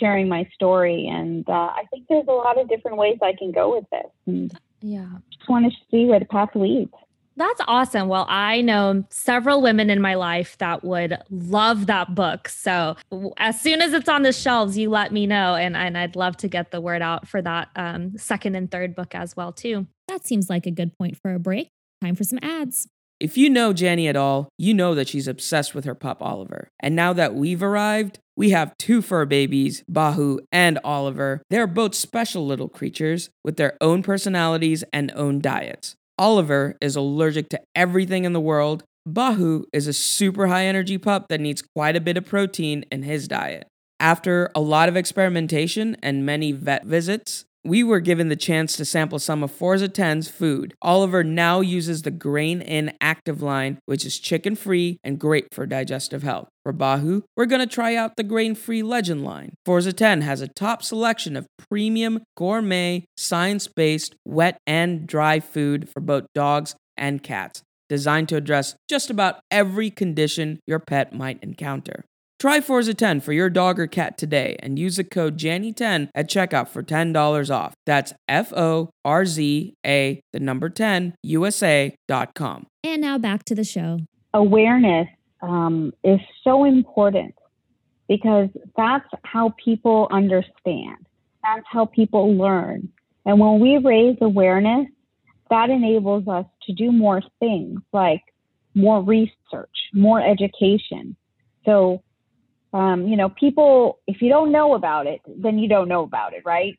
sharing 0.00 0.28
my 0.28 0.48
story, 0.54 1.08
and 1.08 1.46
uh, 1.48 1.52
I 1.52 1.82
think 1.90 2.06
there's 2.08 2.24
a 2.28 2.32
lot 2.32 2.58
of 2.58 2.68
different 2.68 2.96
ways 2.96 3.18
I 3.22 3.34
can 3.38 3.52
go 3.52 3.74
with 3.74 3.84
this. 3.92 4.10
And 4.26 4.58
yeah, 4.80 5.08
just 5.30 5.48
want 5.48 5.70
to 5.70 5.78
see 5.90 6.06
where 6.06 6.18
the 6.18 6.24
path 6.24 6.50
leads. 6.54 6.92
That's 7.36 7.60
awesome. 7.66 8.08
Well, 8.08 8.26
I 8.28 8.60
know 8.60 9.04
several 9.10 9.62
women 9.62 9.90
in 9.90 10.00
my 10.00 10.14
life 10.14 10.58
that 10.58 10.84
would 10.84 11.16
love 11.30 11.86
that 11.86 12.14
book. 12.14 12.48
So 12.48 12.96
as 13.38 13.60
soon 13.60 13.80
as 13.80 13.92
it's 13.92 14.08
on 14.08 14.22
the 14.22 14.32
shelves, 14.32 14.76
you 14.76 14.90
let 14.90 15.12
me 15.12 15.26
know, 15.26 15.54
and, 15.54 15.76
and 15.76 15.96
I'd 15.96 16.16
love 16.16 16.36
to 16.38 16.48
get 16.48 16.70
the 16.70 16.80
word 16.80 17.02
out 17.02 17.26
for 17.26 17.40
that 17.42 17.68
um, 17.76 18.16
second 18.18 18.54
and 18.54 18.70
third 18.70 18.94
book 18.94 19.14
as 19.14 19.36
well 19.36 19.52
too. 19.52 19.86
That 20.08 20.26
seems 20.26 20.50
like 20.50 20.66
a 20.66 20.70
good 20.70 20.96
point 20.96 21.16
for 21.16 21.34
a 21.34 21.38
break. 21.38 21.68
Time 22.02 22.16
for 22.16 22.24
some 22.24 22.38
ads. 22.42 22.88
If 23.20 23.36
you 23.36 23.48
know 23.48 23.72
Jenny 23.72 24.08
at 24.08 24.16
all, 24.16 24.48
you 24.58 24.74
know 24.74 24.96
that 24.96 25.08
she's 25.08 25.28
obsessed 25.28 25.76
with 25.76 25.84
her 25.84 25.94
pup 25.94 26.20
Oliver. 26.20 26.68
And 26.80 26.96
now 26.96 27.12
that 27.12 27.34
we've 27.34 27.62
arrived, 27.62 28.18
we 28.36 28.50
have 28.50 28.76
two 28.78 29.00
fur 29.00 29.24
babies, 29.26 29.84
Bahu 29.90 30.40
and 30.50 30.78
Oliver. 30.82 31.42
They're 31.48 31.68
both 31.68 31.94
special 31.94 32.44
little 32.44 32.68
creatures 32.68 33.30
with 33.44 33.58
their 33.58 33.76
own 33.80 34.02
personalities 34.02 34.82
and 34.92 35.12
own 35.14 35.40
diets. 35.40 35.94
Oliver 36.22 36.76
is 36.80 36.94
allergic 36.94 37.48
to 37.48 37.60
everything 37.74 38.24
in 38.24 38.32
the 38.32 38.40
world. 38.40 38.84
Bahu 39.08 39.64
is 39.72 39.88
a 39.88 39.92
super 39.92 40.46
high 40.46 40.66
energy 40.66 40.96
pup 40.96 41.26
that 41.26 41.40
needs 41.40 41.64
quite 41.74 41.96
a 41.96 42.00
bit 42.00 42.16
of 42.16 42.24
protein 42.24 42.84
in 42.92 43.02
his 43.02 43.26
diet. 43.26 43.66
After 43.98 44.48
a 44.54 44.60
lot 44.60 44.88
of 44.88 44.96
experimentation 44.96 45.96
and 46.00 46.24
many 46.24 46.52
vet 46.52 46.84
visits, 46.84 47.44
we 47.64 47.84
were 47.84 48.00
given 48.00 48.28
the 48.28 48.36
chance 48.36 48.76
to 48.76 48.84
sample 48.84 49.18
some 49.18 49.42
of 49.42 49.50
Forza 49.50 49.88
10's 49.88 50.28
food. 50.28 50.74
Oliver 50.82 51.22
now 51.22 51.60
uses 51.60 52.02
the 52.02 52.10
Grain 52.10 52.60
In 52.60 52.92
Active 53.00 53.40
line, 53.40 53.78
which 53.86 54.04
is 54.04 54.18
chicken 54.18 54.56
free 54.56 54.98
and 55.04 55.18
great 55.18 55.46
for 55.52 55.66
digestive 55.66 56.22
health. 56.22 56.48
For 56.64 56.72
Bahu, 56.72 57.22
we're 57.36 57.46
going 57.46 57.60
to 57.60 57.72
try 57.72 57.94
out 57.94 58.16
the 58.16 58.22
grain 58.22 58.54
free 58.54 58.82
Legend 58.82 59.24
line. 59.24 59.54
Forza 59.64 59.92
10 59.92 60.22
has 60.22 60.40
a 60.40 60.48
top 60.48 60.82
selection 60.82 61.36
of 61.36 61.46
premium, 61.68 62.22
gourmet, 62.36 63.04
science 63.16 63.68
based, 63.68 64.14
wet, 64.24 64.58
and 64.66 65.06
dry 65.06 65.40
food 65.40 65.88
for 65.88 66.00
both 66.00 66.24
dogs 66.34 66.74
and 66.96 67.22
cats, 67.22 67.62
designed 67.88 68.28
to 68.28 68.36
address 68.36 68.74
just 68.88 69.10
about 69.10 69.40
every 69.50 69.90
condition 69.90 70.60
your 70.66 70.78
pet 70.78 71.12
might 71.12 71.42
encounter. 71.42 72.04
Try 72.42 72.60
Forza 72.60 72.92
10 72.92 73.20
for 73.20 73.32
your 73.32 73.48
dog 73.48 73.78
or 73.78 73.86
cat 73.86 74.18
today 74.18 74.56
and 74.58 74.76
use 74.76 74.96
the 74.96 75.04
code 75.04 75.38
JANNY10 75.38 76.08
at 76.12 76.28
checkout 76.28 76.66
for 76.66 76.82
$10 76.82 77.54
off. 77.54 77.72
That's 77.86 78.14
F 78.28 78.52
O 78.52 78.90
R 79.04 79.24
Z 79.24 79.74
A, 79.86 80.20
the 80.32 80.40
number 80.40 80.68
10, 80.68 81.14
USA.com. 81.22 82.66
And 82.82 83.00
now 83.00 83.16
back 83.16 83.44
to 83.44 83.54
the 83.54 83.62
show. 83.62 84.00
Awareness 84.34 85.06
um, 85.40 85.92
is 86.02 86.18
so 86.42 86.64
important 86.64 87.36
because 88.08 88.48
that's 88.76 89.06
how 89.22 89.54
people 89.64 90.08
understand, 90.10 91.06
that's 91.44 91.66
how 91.70 91.86
people 91.86 92.36
learn. 92.36 92.88
And 93.24 93.38
when 93.38 93.60
we 93.60 93.78
raise 93.78 94.16
awareness, 94.20 94.88
that 95.48 95.70
enables 95.70 96.26
us 96.26 96.46
to 96.66 96.72
do 96.72 96.90
more 96.90 97.22
things 97.38 97.78
like 97.92 98.22
more 98.74 99.00
research, 99.00 99.76
more 99.94 100.20
education. 100.20 101.14
So, 101.64 102.02
um, 102.72 103.06
you 103.06 103.16
know, 103.16 103.28
people, 103.28 103.98
if 104.06 104.22
you 104.22 104.28
don't 104.30 104.50
know 104.50 104.74
about 104.74 105.06
it, 105.06 105.20
then 105.26 105.58
you 105.58 105.68
don't 105.68 105.88
know 105.88 106.02
about 106.02 106.32
it, 106.32 106.42
right? 106.44 106.78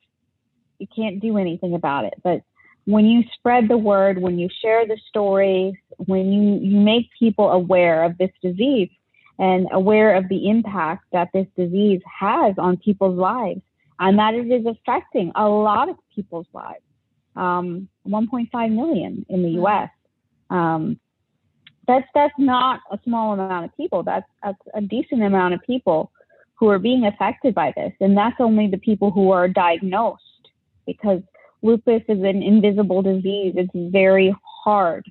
You 0.79 0.87
can't 0.93 1.19
do 1.19 1.37
anything 1.37 1.75
about 1.75 2.05
it. 2.05 2.15
But 2.23 2.41
when 2.85 3.05
you 3.05 3.23
spread 3.33 3.69
the 3.69 3.77
word, 3.77 4.19
when 4.19 4.39
you 4.39 4.49
share 4.61 4.87
the 4.87 4.97
stories, 5.07 5.75
when 5.97 6.31
you, 6.31 6.59
you 6.59 6.79
make 6.79 7.09
people 7.17 7.51
aware 7.51 8.03
of 8.03 8.17
this 8.17 8.31
disease 8.41 8.89
and 9.39 9.67
aware 9.71 10.15
of 10.15 10.27
the 10.29 10.49
impact 10.49 11.05
that 11.11 11.29
this 11.33 11.47
disease 11.55 12.01
has 12.19 12.55
on 12.57 12.77
people's 12.77 13.17
lives, 13.17 13.61
and 13.99 14.19
that 14.19 14.33
it 14.33 14.47
is 14.51 14.65
affecting 14.65 15.31
a 15.35 15.47
lot 15.47 15.89
of 15.89 15.95
people's 16.13 16.47
lives, 16.53 16.83
um, 17.35 17.87
1.5 18.07 18.71
million 18.73 19.25
in 19.29 19.43
the 19.43 19.49
U.S. 19.51 19.89
Um, 20.49 20.99
that's 21.87 22.07
that's 22.13 22.33
not 22.37 22.79
a 22.91 22.99
small 23.03 23.33
amount 23.33 23.65
of 23.65 23.75
people. 23.75 24.03
That's, 24.03 24.25
that's 24.43 24.57
a 24.73 24.81
decent 24.81 25.23
amount 25.23 25.53
of 25.53 25.61
people 25.63 26.11
who 26.55 26.69
are 26.69 26.79
being 26.79 27.05
affected 27.05 27.53
by 27.53 27.73
this, 27.75 27.91
and 27.99 28.17
that's 28.17 28.37
only 28.39 28.67
the 28.67 28.77
people 28.77 29.11
who 29.11 29.31
are 29.31 29.47
diagnosed 29.47 30.21
because 30.85 31.21
lupus 31.61 32.01
is 32.07 32.19
an 32.19 32.43
invisible 32.43 33.01
disease. 33.01 33.53
It's 33.57 33.71
very 33.73 34.35
hard 34.63 35.05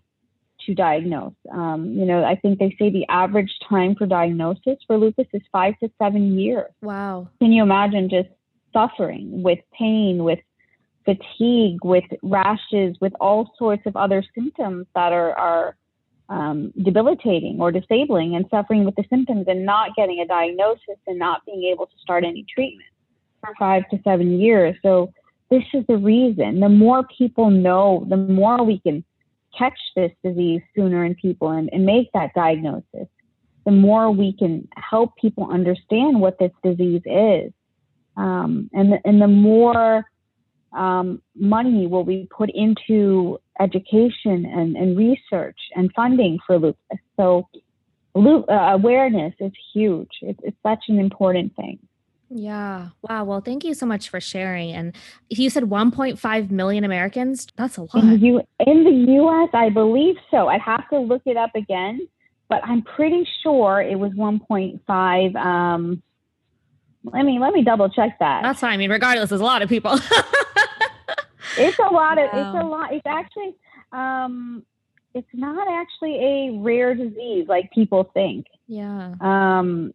to 0.67 0.75
diagnose. 0.75 1.35
Um, 1.51 1.93
you 1.99 2.05
know, 2.05 2.25
I 2.25 2.37
think 2.37 2.59
they 2.59 2.75
say 2.79 2.91
the 2.91 3.07
average 3.09 3.51
time 3.69 3.95
for 3.97 4.07
diagnosis 4.07 4.79
for 4.87 4.97
lupus 4.97 5.27
is 5.33 5.43
five 5.51 5.75
to 5.81 5.91
seven 5.99 6.39
years. 6.39 6.71
Wow. 6.81 7.29
Can 7.41 7.53
you 7.53 7.63
imagine 7.63 8.09
just 8.09 8.29
suffering 8.73 9.43
with 9.43 9.59
pain, 9.77 10.25
with 10.25 10.39
fatigue, 11.05 11.79
with 11.85 12.05
rashes, 12.23 12.97
with 13.01 13.13
all 13.21 13.53
sorts 13.59 13.83
of 13.87 13.97
other 13.97 14.23
symptoms 14.35 14.87
that 14.95 15.13
are, 15.13 15.37
are 15.39 15.77
um, 16.33 16.73
debilitating 16.83 17.61
or 17.61 17.71
disabling 17.71 18.35
and 18.37 18.47
suffering 18.51 18.85
with 18.85 18.97
the 18.97 19.05
symptoms 19.11 19.45
and 19.49 19.67
not 19.67 19.95
getting 19.95 20.21
a 20.21 20.27
diagnosis 20.27 20.99
and 21.07 21.19
not 21.19 21.45
being 21.45 21.65
able 21.65 21.87
to 21.87 21.93
start 22.01 22.25
any 22.25 22.45
treatment 22.53 22.89
for 23.41 23.53
five 23.59 23.83
to 23.91 23.99
seven 24.03 24.41
years. 24.41 24.75
So 24.83 25.13
this 25.51 25.63
is 25.75 25.85
the 25.89 25.99
reason. 25.99 26.61
The 26.61 26.71
more 26.71 27.05
people 27.19 27.51
know, 27.51 28.07
the 28.09 28.17
more 28.17 28.65
we 28.65 28.81
can 28.81 29.05
catch 29.57 29.79
this 29.95 30.11
disease 30.25 30.63
sooner 30.75 31.05
in 31.05 31.15
people 31.17 31.51
and, 31.51 31.69
and 31.71 31.85
make 31.85 32.11
that 32.15 32.33
diagnosis, 32.35 33.09
the 33.67 33.71
more 33.71 34.11
we 34.11 34.33
can 34.33 34.67
help 34.77 35.15
people 35.17 35.51
understand 35.51 36.19
what 36.19 36.39
this 36.39 36.53
disease 36.65 37.03
is. 37.05 37.53
Um, 38.17 38.71
and, 38.73 38.93
the, 38.93 38.99
and 39.05 39.21
the 39.21 39.29
more 39.29 40.05
um, 40.75 41.23
money 41.35 41.87
will 41.87 42.05
be 42.05 42.29
put 42.37 42.51
into 42.55 43.39
education 43.61 44.45
and, 44.47 44.77
and 44.77 44.97
research 44.97 45.59
and 45.77 45.93
funding 45.95 46.39
for 46.47 46.59
lupus. 46.59 46.99
So 47.17 47.49
uh, 48.15 48.53
awareness 48.53 49.35
is 49.41 49.53
huge. 49.73 50.11
It's, 50.23 50.41
it's 50.43 50.57
such 50.63 50.85
an 50.89 50.99
important 50.99 51.55
thing. 51.57 51.79
Yeah. 52.35 52.89
Wow. 53.03 53.25
Well, 53.25 53.41
thank 53.43 53.63
you 53.63 53.75
so 53.75 53.85
much 53.85 54.09
for 54.09 54.21
sharing. 54.21 54.73
And 54.73 54.97
you 55.29 55.51
said 55.51 55.65
1.5 55.65 56.51
million 56.51 56.85
Americans. 56.85 57.47
That's 57.57 57.77
a 57.77 57.83
lot. 57.83 57.95
In 57.95 58.11
the, 58.11 58.17
U- 58.27 58.43
in 58.67 58.85
the 58.85 59.13
U.S., 59.13 59.51
I 59.53 59.69
believe 59.69 60.17
so. 60.31 60.49
I'd 60.49 60.63
have 60.63 60.89
to 60.91 60.99
look 60.99 61.23
it 61.27 61.37
up 61.37 61.55
again, 61.55 62.09
but 62.49 62.65
I'm 62.65 62.83
pretty 62.83 63.29
sure 63.43 63.83
it 63.83 63.99
was 63.99 64.13
1.5. 64.13 65.37
Um, 65.37 66.03
let 67.05 67.25
me 67.25 67.39
let 67.41 67.53
me 67.53 67.65
double 67.65 67.89
check 67.91 68.19
that. 68.21 68.43
That's 68.43 68.61
fine. 68.61 68.75
I 68.75 68.77
mean, 68.77 68.91
regardless, 68.91 69.31
there's 69.31 69.41
a 69.41 69.45
lot 69.45 69.63
of 69.63 69.69
people. 69.69 69.99
it's 71.57 71.79
a 71.79 71.93
lot 71.93 72.19
of. 72.19 72.31
Wow. 72.33 72.39
It's 72.41 72.65
a 72.65 72.67
lot. 72.67 72.93
It's 72.93 73.07
actually. 73.07 73.55
Um, 73.93 74.65
it's 75.15 75.29
not 75.35 75.69
actually 75.71 76.17
a 76.17 76.59
rare 76.59 76.95
disease 76.95 77.47
like 77.49 77.71
people 77.73 78.11
think. 78.15 78.47
Yeah. 78.67 79.15
Um, 79.21 79.93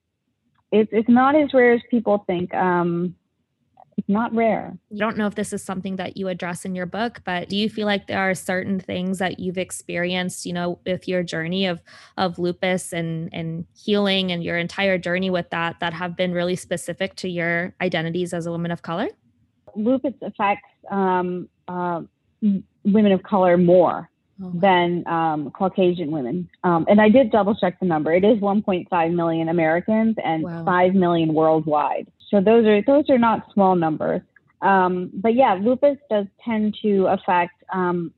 it's 0.72 0.90
it's 0.92 1.10
not 1.10 1.36
as 1.36 1.54
rare 1.54 1.74
as 1.74 1.82
people 1.90 2.24
think. 2.28 2.54
Um, 2.54 3.16
it's 3.98 4.08
not 4.08 4.34
rare. 4.36 4.78
You 4.92 5.00
don't 5.00 5.18
know 5.18 5.26
if 5.26 5.34
this 5.34 5.54
is 5.54 5.64
something 5.64 5.96
that 5.96 6.18
you 6.18 6.28
address 6.28 6.66
in 6.66 6.76
your 6.76 6.86
book, 6.86 7.22
but 7.26 7.50
do 7.50 7.58
you 7.58 7.68
feel 7.68 7.88
like 7.88 8.06
there 8.06 8.20
are 8.20 8.36
certain 8.36 8.80
things 8.80 9.18
that 9.18 9.40
you've 9.40 9.58
experienced, 9.58 10.46
you 10.46 10.54
know, 10.54 10.80
with 10.86 11.08
your 11.08 11.24
journey 11.24 11.66
of 11.66 11.82
of 12.16 12.38
lupus 12.38 12.94
and 12.94 13.30
and 13.34 13.66
healing 13.76 14.32
and 14.32 14.44
your 14.44 14.58
entire 14.58 15.00
journey 15.00 15.32
with 15.32 15.50
that 15.50 15.80
that 15.80 15.94
have 15.94 16.16
been 16.16 16.32
really 16.32 16.56
specific 16.56 17.16
to 17.16 17.30
your 17.30 17.74
identities 17.82 18.34
as 18.34 18.46
a 18.46 18.52
woman 18.52 18.70
of 18.70 18.84
color? 18.84 19.08
Lupus 19.78 20.14
affects 20.22 20.68
um, 20.90 21.48
uh, 21.68 22.02
women 22.84 23.12
of 23.12 23.24
color 23.24 23.58
more 23.58 24.10
oh. 24.44 24.52
than 24.54 25.08
um, 25.08 25.52
Caucasian 25.52 26.12
women. 26.12 26.50
Um, 26.64 26.86
and 26.90 27.00
I 27.00 27.10
did 27.10 27.32
double 27.32 27.56
check 27.56 27.80
the 27.80 27.86
number. 27.86 28.14
It 28.14 28.24
is 28.24 28.40
1.5 28.40 29.14
million 29.14 29.50
Americans 29.50 30.16
and 30.24 30.44
wow. 30.44 30.66
5 30.66 30.94
million 30.94 31.34
worldwide. 31.34 32.08
So 32.30 32.42
those 32.42 32.66
are 32.66 32.82
those 32.82 33.10
are 33.10 33.18
not 33.18 33.52
small 33.54 33.76
numbers. 33.76 34.22
Um, 34.62 35.12
but 35.14 35.36
yeah, 35.36 35.58
lupus 35.62 35.98
does 36.10 36.26
tend 36.44 36.76
to 36.82 37.08
affect 37.08 37.54
um, 37.72 38.12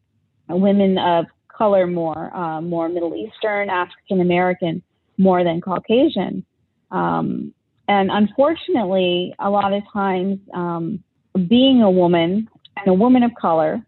women 0.48 0.98
of 0.98 1.26
color 1.48 1.86
more, 1.86 2.36
uh, 2.36 2.62
more 2.62 2.88
Middle 2.90 3.14
Eastern, 3.16 3.70
African 3.70 4.22
American, 4.22 4.82
more 5.18 5.44
than 5.44 5.62
Caucasian. 5.62 6.46
Um, 6.92 7.54
and 7.88 8.10
unfortunately, 8.12 9.36
a 9.40 9.50
lot 9.50 9.74
of 9.74 9.84
times, 9.92 10.40
um, 10.54 11.04
being 11.48 11.82
a 11.82 11.92
woman 11.92 12.48
and 12.78 12.88
a 12.88 12.94
woman 12.94 13.24
of 13.24 13.32
color 13.40 13.84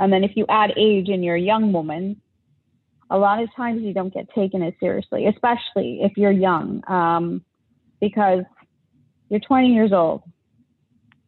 and 0.00 0.10
then 0.10 0.24
if 0.24 0.32
you 0.34 0.46
add 0.48 0.72
age 0.78 1.08
and 1.10 1.22
you're 1.22 1.36
a 1.36 1.40
young 1.40 1.72
woman, 1.72 2.20
a 3.10 3.18
lot 3.18 3.42
of 3.42 3.54
times 3.54 3.82
you 3.82 3.92
don't 3.92 4.12
get 4.12 4.32
taken 4.34 4.62
as 4.62 4.72
seriously, 4.80 5.26
especially 5.26 6.00
if 6.02 6.12
you're 6.16 6.32
young, 6.32 6.82
um, 6.88 7.44
because 8.00 8.44
you're 9.28 9.40
20 9.40 9.74
years 9.74 9.92
old. 9.92 10.22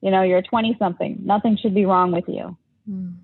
You 0.00 0.10
know, 0.10 0.22
you're 0.22 0.42
20 0.42 0.76
something. 0.78 1.20
Nothing 1.22 1.58
should 1.60 1.74
be 1.74 1.84
wrong 1.84 2.12
with 2.12 2.24
you. 2.26 2.56
Mm. 2.90 3.16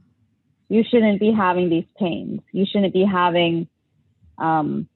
You 0.69 0.85
shouldn't 0.89 1.19
be 1.19 1.33
having 1.33 1.71
these 1.71 1.87
pains. 1.99 2.41
You 2.53 2.67
shouldn't 2.71 2.93
be 2.93 3.07
having 3.11 3.69
um, 4.37 4.87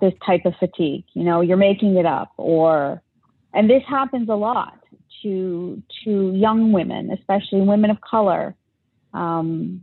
this 0.00 0.14
type 0.24 0.46
of 0.46 0.54
fatigue. 0.58 1.04
You 1.12 1.24
know, 1.24 1.42
you're 1.42 1.58
making 1.58 1.96
it 1.96 2.06
up, 2.06 2.32
or 2.38 3.02
and 3.52 3.68
this 3.68 3.82
happens 3.86 4.30
a 4.30 4.34
lot 4.34 4.78
to 5.24 5.82
to 6.04 6.32
young 6.32 6.70
women, 6.70 7.10
especially 7.10 7.62
women 7.62 7.90
of 7.90 8.00
color 8.00 8.54
um, 9.12 9.82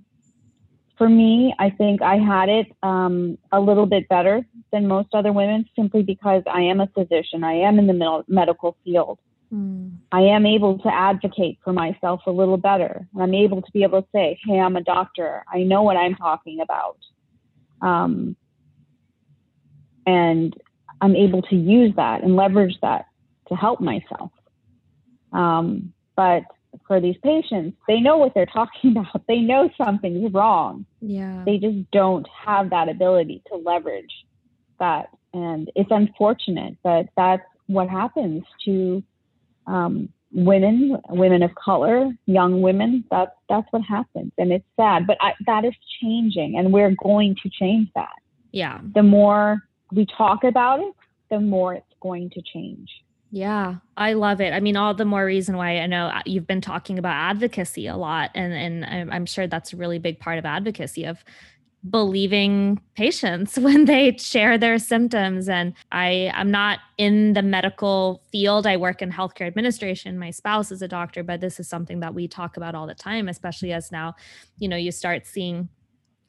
for 1.02 1.10
me, 1.10 1.52
I 1.58 1.72
think 1.72 2.04
I 2.04 2.18
had 2.18 2.48
it 2.48 2.68
um, 2.84 3.40
a 3.52 3.60
little 3.60 3.88
bit 3.88 4.08
better 4.08 4.46
than 4.72 4.88
most 4.88 5.08
other 5.16 5.34
women 5.34 5.66
simply 5.76 6.04
because 6.04 6.44
I 6.46 6.62
am 6.62 6.80
a 6.80 6.86
physician. 6.88 7.44
I 7.44 7.54
am 7.54 7.80
in 7.80 7.88
the 7.88 8.24
medical 8.28 8.78
field. 8.84 9.18
Mm. 9.52 9.96
I 10.12 10.22
am 10.22 10.46
able 10.46 10.78
to 10.78 10.94
advocate 10.94 11.58
for 11.64 11.74
myself 11.74 12.22
a 12.28 12.32
little 12.32 12.58
better. 12.58 13.08
I'm 13.20 13.34
able 13.34 13.64
to 13.64 13.72
be 13.72 13.82
able 13.82 14.04
to 14.04 14.08
say, 14.14 14.38
hey, 14.46 14.60
I'm 14.60 14.76
a 14.76 14.84
doctor. 14.84 15.44
I 15.52 15.64
know 15.64 15.82
what 15.82 15.98
I'm 15.98 16.14
talking 16.14 16.60
about. 16.62 16.98
Um, 17.82 18.36
and 20.06 20.56
I'm 21.02 21.16
able 21.16 21.42
to 21.42 21.56
use 21.56 21.96
that 21.96 22.22
and 22.22 22.36
leverage 22.36 22.78
that 22.84 23.06
to 23.48 23.56
help 23.56 23.82
myself. 23.82 24.30
Um, 25.32 25.94
but 26.16 26.44
for 26.88 27.02
these 27.02 27.16
patients, 27.24 27.78
they 27.88 28.00
know 28.00 28.18
what 28.18 28.34
they're 28.34 28.46
talking 28.54 28.92
about. 28.92 29.22
They 29.28 29.40
know 29.40 29.70
something's 29.78 30.34
wrong. 30.34 30.86
Yeah. 31.02 31.44
They 31.46 31.58
just 31.58 31.90
don't 31.92 32.28
have 32.46 32.70
that 32.70 32.90
ability 32.90 33.44
to 33.48 33.58
leverage 33.58 34.14
that. 34.80 35.10
And 35.34 35.72
it's 35.76 35.92
unfortunate, 35.92 36.78
but 36.84 37.08
that's 37.16 37.44
what 37.68 37.90
happens 37.90 38.44
to 38.66 39.02
um, 39.68 40.10
women, 40.34 40.98
women 41.10 41.44
of 41.44 41.52
color, 41.56 42.12
young 42.26 42.62
women. 42.62 43.06
That's 43.10 43.32
that's 43.50 43.68
what 43.72 43.84
happens, 43.84 44.32
and 44.38 44.52
it's 44.52 44.66
sad. 44.76 45.08
But 45.08 45.18
I, 45.22 45.34
that 45.46 45.66
is 45.66 45.74
changing, 46.02 46.58
and 46.58 46.74
we're 46.74 46.94
going 47.02 47.36
to 47.44 47.50
change 47.50 47.90
that. 47.96 48.14
Yeah. 48.52 48.80
The 48.94 49.04
more 49.04 49.62
we 49.92 50.06
talk 50.18 50.44
about 50.44 50.80
it, 50.80 50.94
the 51.30 51.40
more 51.40 51.76
it's 51.76 51.86
going 52.02 52.30
to 52.32 52.42
change. 52.42 52.90
Yeah, 53.34 53.76
I 53.96 54.14
love 54.14 54.42
it. 54.42 54.52
I 54.54 54.60
mean, 54.60 54.76
all 54.76 54.94
the 54.94 55.06
more 55.06 55.26
reason 55.26 55.56
why 55.56 55.78
I 55.80 55.86
know 55.86 56.08
uh, 56.08 56.22
you've 56.26 56.48
been 56.48 56.60
talking 56.60 57.00
about 57.00 57.14
advocacy 57.16 57.88
a 57.88 57.96
lot, 57.96 58.30
and 58.36 58.54
and 58.54 59.14
I'm 59.14 59.26
sure 59.26 59.48
that's 59.48 59.72
a 59.72 59.78
really 59.78 60.00
big 60.00 60.20
part 60.20 60.38
of 60.38 60.46
advocacy 60.46 61.06
of 61.06 61.24
believing 61.90 62.82
patients 62.96 63.58
when 63.60 63.86
they 63.86 64.16
share 64.18 64.58
their 64.58 64.78
symptoms 64.80 65.50
and 65.50 65.74
i 65.92 66.32
i'm 66.36 66.52
not 66.52 66.80
in 66.98 67.34
the 67.34 67.42
medical 67.42 68.22
field 68.32 68.68
i 68.68 68.78
work 68.78 69.02
in 69.02 69.12
healthcare 69.12 69.48
administration 69.48 70.20
my 70.20 70.30
spouse 70.30 70.72
is 70.72 70.82
a 70.84 70.88
doctor 70.88 71.24
but 71.24 71.42
this 71.42 71.60
is 71.60 71.68
something 71.68 72.00
that 72.00 72.14
we 72.14 72.28
talk 72.28 72.58
about 72.58 72.76
all 72.76 72.88
the 72.88 72.94
time 72.96 73.28
especially 73.28 73.74
as 73.74 73.92
now 73.92 74.14
you 74.60 74.68
know 74.68 74.78
you 74.78 74.92
start 74.92 75.26
seeing 75.26 75.70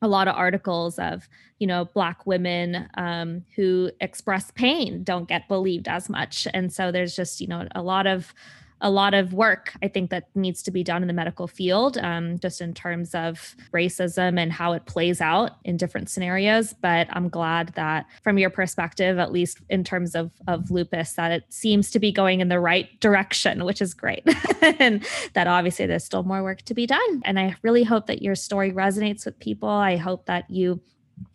a 0.03 0.09
lot 0.09 0.29
of 0.29 0.35
articles 0.35 0.99
of 0.99 1.29
you 1.59 1.67
know 1.67 1.87
black 1.87 2.27
women 2.27 2.89
um, 2.97 3.45
who 3.57 3.91
express 4.01 4.51
pain 4.51 5.03
don't 5.05 5.29
get 5.29 5.49
believed 5.49 5.89
as 5.89 6.09
much. 6.09 6.47
And 6.53 6.73
so 6.73 6.93
there's 6.93 7.17
just 7.17 7.41
you 7.41 7.47
know 7.47 7.67
a 7.75 7.83
lot 7.83 8.07
of 8.07 8.35
a 8.83 8.91
lot 8.91 9.15
of 9.15 9.33
work 9.33 9.73
I 9.83 9.89
think 9.89 10.11
that 10.11 10.29
needs 10.35 10.63
to 10.65 10.71
be 10.71 10.85
done 10.85 11.03
in 11.03 11.09
the 11.09 11.15
medical 11.15 11.47
field, 11.47 11.97
um, 11.99 12.39
just 12.41 12.61
in 12.61 12.75
terms 12.75 13.15
of 13.15 13.57
racism 13.73 14.39
and 14.39 14.53
how 14.53 14.73
it 14.73 14.85
plays 14.87 15.21
out 15.21 15.53
in 15.65 15.77
different 15.77 16.11
scenarios. 16.11 16.75
But 16.75 17.07
I'm 17.11 17.29
glad 17.29 17.69
that 17.75 18.07
from 18.23 18.39
your 18.39 18.51
perspective, 18.51 19.19
at 19.19 19.33
least 19.33 19.59
in 19.71 19.85
terms 19.85 20.15
of, 20.15 20.31
of 20.49 20.71
lupus, 20.71 21.15
that 21.15 21.33
it 21.33 21.45
seems 21.49 21.91
to 21.93 21.99
be 21.99 22.13
going 22.13 22.41
in 22.41 22.49
the 22.49 22.61
right 22.61 23.01
direction, 23.01 23.65
which 23.65 23.81
is 23.81 23.95
great. 23.95 24.25
and 24.61 25.07
that 25.35 25.47
obviously 25.47 25.87
there's 25.87 26.05
still 26.05 26.25
more 26.25 26.43
work 26.43 26.63
to 26.63 26.75
be 26.75 26.87
done. 26.87 27.23
And 27.25 27.39
I 27.39 27.55
really 27.63 27.85
hope 27.85 28.07
that 28.09 28.21
your 28.21 28.35
story 28.35 28.73
resonates 28.73 29.25
with 29.25 29.39
people. 29.39 29.69
I 29.69 29.97
hope 29.97 30.27
that 30.27 30.51
you 30.51 30.81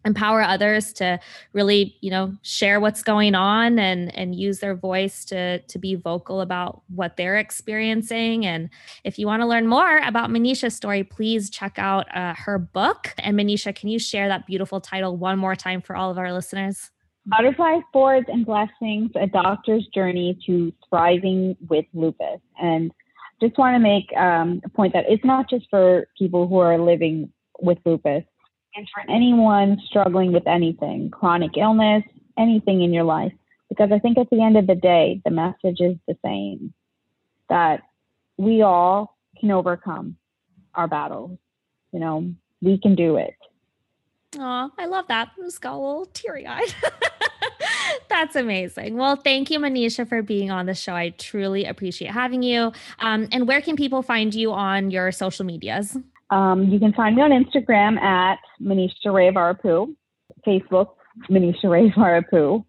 empower 0.06 0.42
others 0.42 0.94
to 0.94 1.20
really 1.54 1.96
you 2.02 2.10
know 2.10 2.34
share 2.42 2.80
what's 2.80 3.04
going 3.04 3.36
on 3.36 3.80
and 3.80 4.16
and 4.16 4.36
use 4.36 4.60
their 4.60 4.76
voice 4.76 5.26
to 5.26 5.60
to 5.60 5.80
be 5.80 5.96
vocal 5.96 6.42
about 6.42 6.82
what 6.94 7.18
they're 7.18 7.38
experiencing. 7.38 8.46
And 8.46 8.70
if 9.04 9.20
you 9.20 9.28
want 9.28 9.42
to 9.42 9.48
learn 9.48 9.68
more 9.68 9.98
about 10.00 10.30
manisha's 10.30 10.76
story 10.76 11.04
please 11.04 11.50
check 11.50 11.78
out 11.78 12.06
uh, 12.16 12.34
her 12.36 12.58
book. 12.58 13.14
And 13.18 13.38
manisha 13.38 13.76
can 13.76 13.90
you 13.90 14.00
share 14.00 14.28
that 14.28 14.46
beautiful 14.46 14.82
title 14.82 15.18
one 15.18 15.38
more 15.38 15.56
time 15.56 15.82
for 15.82 15.96
all 15.96 16.12
of 16.12 16.18
our 16.18 16.34
listeners? 16.34 16.92
Butterflies 17.26 17.84
Boards 17.92 18.28
and 18.30 18.46
blessings 18.46 19.12
a 19.16 19.28
doctor's 19.28 19.86
journey 19.94 20.40
to 20.46 20.72
thriving 20.90 21.58
with 21.70 21.86
lupus. 21.94 22.40
And 22.62 22.92
just 23.42 23.58
want 23.58 23.76
to 23.76 23.80
make 23.80 24.16
um, 24.16 24.62
a 24.64 24.70
point 24.70 24.94
that 24.94 25.06
it's 25.10 25.26
not 25.26 25.50
just 25.50 25.68
for 25.70 26.08
people 26.18 26.48
who 26.48 26.58
are 26.58 26.80
living 26.80 27.32
with 27.60 27.78
lupus 27.86 28.24
for 28.94 29.10
anyone 29.10 29.80
struggling 29.88 30.32
with 30.32 30.48
anything, 30.48 31.10
chronic 31.10 31.58
illness, 31.58 32.04
anything 32.38 32.82
in 32.82 32.94
your 32.94 33.04
life. 33.04 33.34
Because 33.70 33.92
I 33.92 34.00
think 34.00 34.18
at 34.18 34.30
the 34.30 34.42
end 34.42 34.58
of 34.58 34.68
the 34.68 34.76
day, 34.76 35.22
the 35.26 35.32
message 35.32 35.80
is 35.80 35.96
the 36.08 36.18
same 36.24 36.74
that 37.50 37.82
we 38.38 38.62
all 38.62 39.18
can 39.40 39.52
overcome 39.52 40.18
our 40.74 40.88
battles. 40.88 41.38
You 41.92 42.00
know, 42.00 42.34
we 42.62 42.78
can 42.78 42.96
do 42.96 43.18
it. 43.18 43.34
Oh, 44.38 44.72
I 44.78 44.86
love 44.86 45.08
that. 45.08 45.30
I 45.38 45.42
just 45.42 45.62
got 45.62 45.74
a 45.74 45.78
little 45.78 46.06
teary 46.08 46.46
eyed. 46.46 46.74
That's 48.10 48.36
amazing. 48.36 48.96
Well, 48.98 49.16
thank 49.16 49.50
you, 49.50 49.60
Manisha, 49.60 50.08
for 50.08 50.22
being 50.22 50.52
on 50.52 50.66
the 50.66 50.74
show. 50.74 50.94
I 50.94 51.10
truly 51.10 51.66
appreciate 51.66 52.12
having 52.12 52.44
you. 52.44 52.72
Um, 53.00 53.28
and 53.32 53.48
where 53.48 53.62
can 53.62 53.76
people 53.76 54.02
find 54.02 54.34
you 54.34 54.54
on 54.54 54.92
your 54.92 55.12
social 55.12 55.46
medias? 55.46 55.98
Um, 56.30 56.66
you 56.66 56.80
can 56.80 56.94
find 56.94 57.16
me 57.16 57.22
on 57.22 57.32
Instagram 57.32 57.98
at 58.00 58.40
Manisha 58.62 59.14
Ray 59.14 59.32
Varapu, 59.32 59.96
Facebook, 60.46 60.90
Manisha 61.30 61.70
Ray 61.70 61.90
Varapu, 61.92 62.64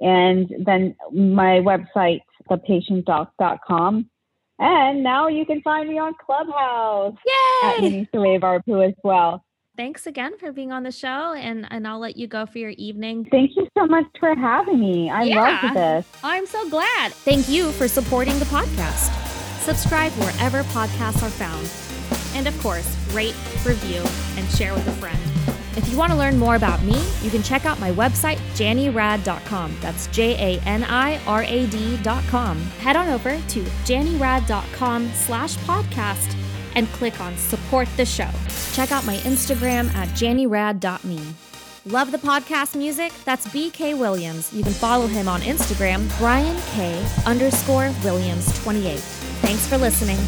and 0.00 0.52
then 0.64 0.96
my 1.12 1.60
website, 1.60 2.20
thepatientdoc.com. 2.50 4.08
And 4.58 5.02
now 5.02 5.28
you 5.28 5.44
can 5.44 5.60
find 5.62 5.88
me 5.88 5.98
on 5.98 6.14
Clubhouse 6.24 7.16
Yay! 7.26 7.68
at 7.68 7.76
Manisha 7.78 8.22
Ray 8.22 8.38
Varapu 8.38 8.88
as 8.88 8.94
well. 9.02 9.44
Thanks 9.76 10.06
again 10.06 10.36
for 10.36 10.52
being 10.52 10.70
on 10.70 10.82
the 10.82 10.92
show, 10.92 11.32
and, 11.32 11.66
and 11.70 11.88
I'll 11.88 11.98
let 11.98 12.16
you 12.16 12.26
go 12.26 12.44
for 12.44 12.58
your 12.58 12.74
evening. 12.76 13.26
Thank 13.30 13.52
you 13.56 13.66
so 13.76 13.86
much 13.86 14.04
for 14.20 14.34
having 14.34 14.78
me. 14.78 15.08
I 15.08 15.22
yeah, 15.22 15.60
love 15.62 15.74
this. 15.74 16.06
I'm 16.22 16.44
so 16.44 16.68
glad. 16.68 17.12
Thank 17.12 17.48
you 17.48 17.72
for 17.72 17.88
supporting 17.88 18.38
the 18.38 18.44
podcast. 18.46 19.10
Subscribe 19.62 20.12
wherever 20.12 20.62
podcasts 20.64 21.22
are 21.22 21.30
found 21.30 21.81
and 22.34 22.46
of 22.46 22.58
course, 22.60 22.96
rate, 23.12 23.34
review, 23.64 24.02
and 24.36 24.48
share 24.50 24.74
with 24.74 24.86
a 24.86 24.92
friend. 24.92 25.18
If 25.76 25.88
you 25.88 25.96
want 25.96 26.12
to 26.12 26.18
learn 26.18 26.38
more 26.38 26.56
about 26.56 26.82
me, 26.82 27.02
you 27.22 27.30
can 27.30 27.42
check 27.42 27.64
out 27.64 27.80
my 27.80 27.90
website, 27.92 28.36
janirad.com. 28.54 29.76
That's 29.80 30.06
J 30.08 30.56
A 30.58 30.60
N 30.66 30.84
I 30.84 31.18
R 31.26 31.42
A 31.44 31.66
D.com. 31.66 32.60
Head 32.80 32.96
on 32.96 33.08
over 33.08 33.36
to 33.38 33.62
janirad.com 33.62 35.08
slash 35.14 35.56
podcast 35.58 36.36
and 36.74 36.88
click 36.88 37.20
on 37.20 37.36
support 37.36 37.88
the 37.96 38.04
show. 38.04 38.28
Check 38.72 38.92
out 38.92 39.06
my 39.06 39.16
Instagram 39.18 39.92
at 39.94 40.08
janirad.me. 40.08 41.34
Love 41.86 42.12
the 42.12 42.18
podcast 42.18 42.76
music? 42.76 43.12
That's 43.24 43.46
BK 43.48 43.98
Williams. 43.98 44.52
You 44.52 44.62
can 44.62 44.72
follow 44.72 45.06
him 45.06 45.26
on 45.26 45.40
Instagram, 45.40 46.06
Brian 46.18 46.60
K 46.72 47.04
underscore 47.26 47.92
Williams 48.04 48.62
28. 48.62 48.98
Thanks 49.00 49.66
for 49.66 49.78
listening. 49.78 50.18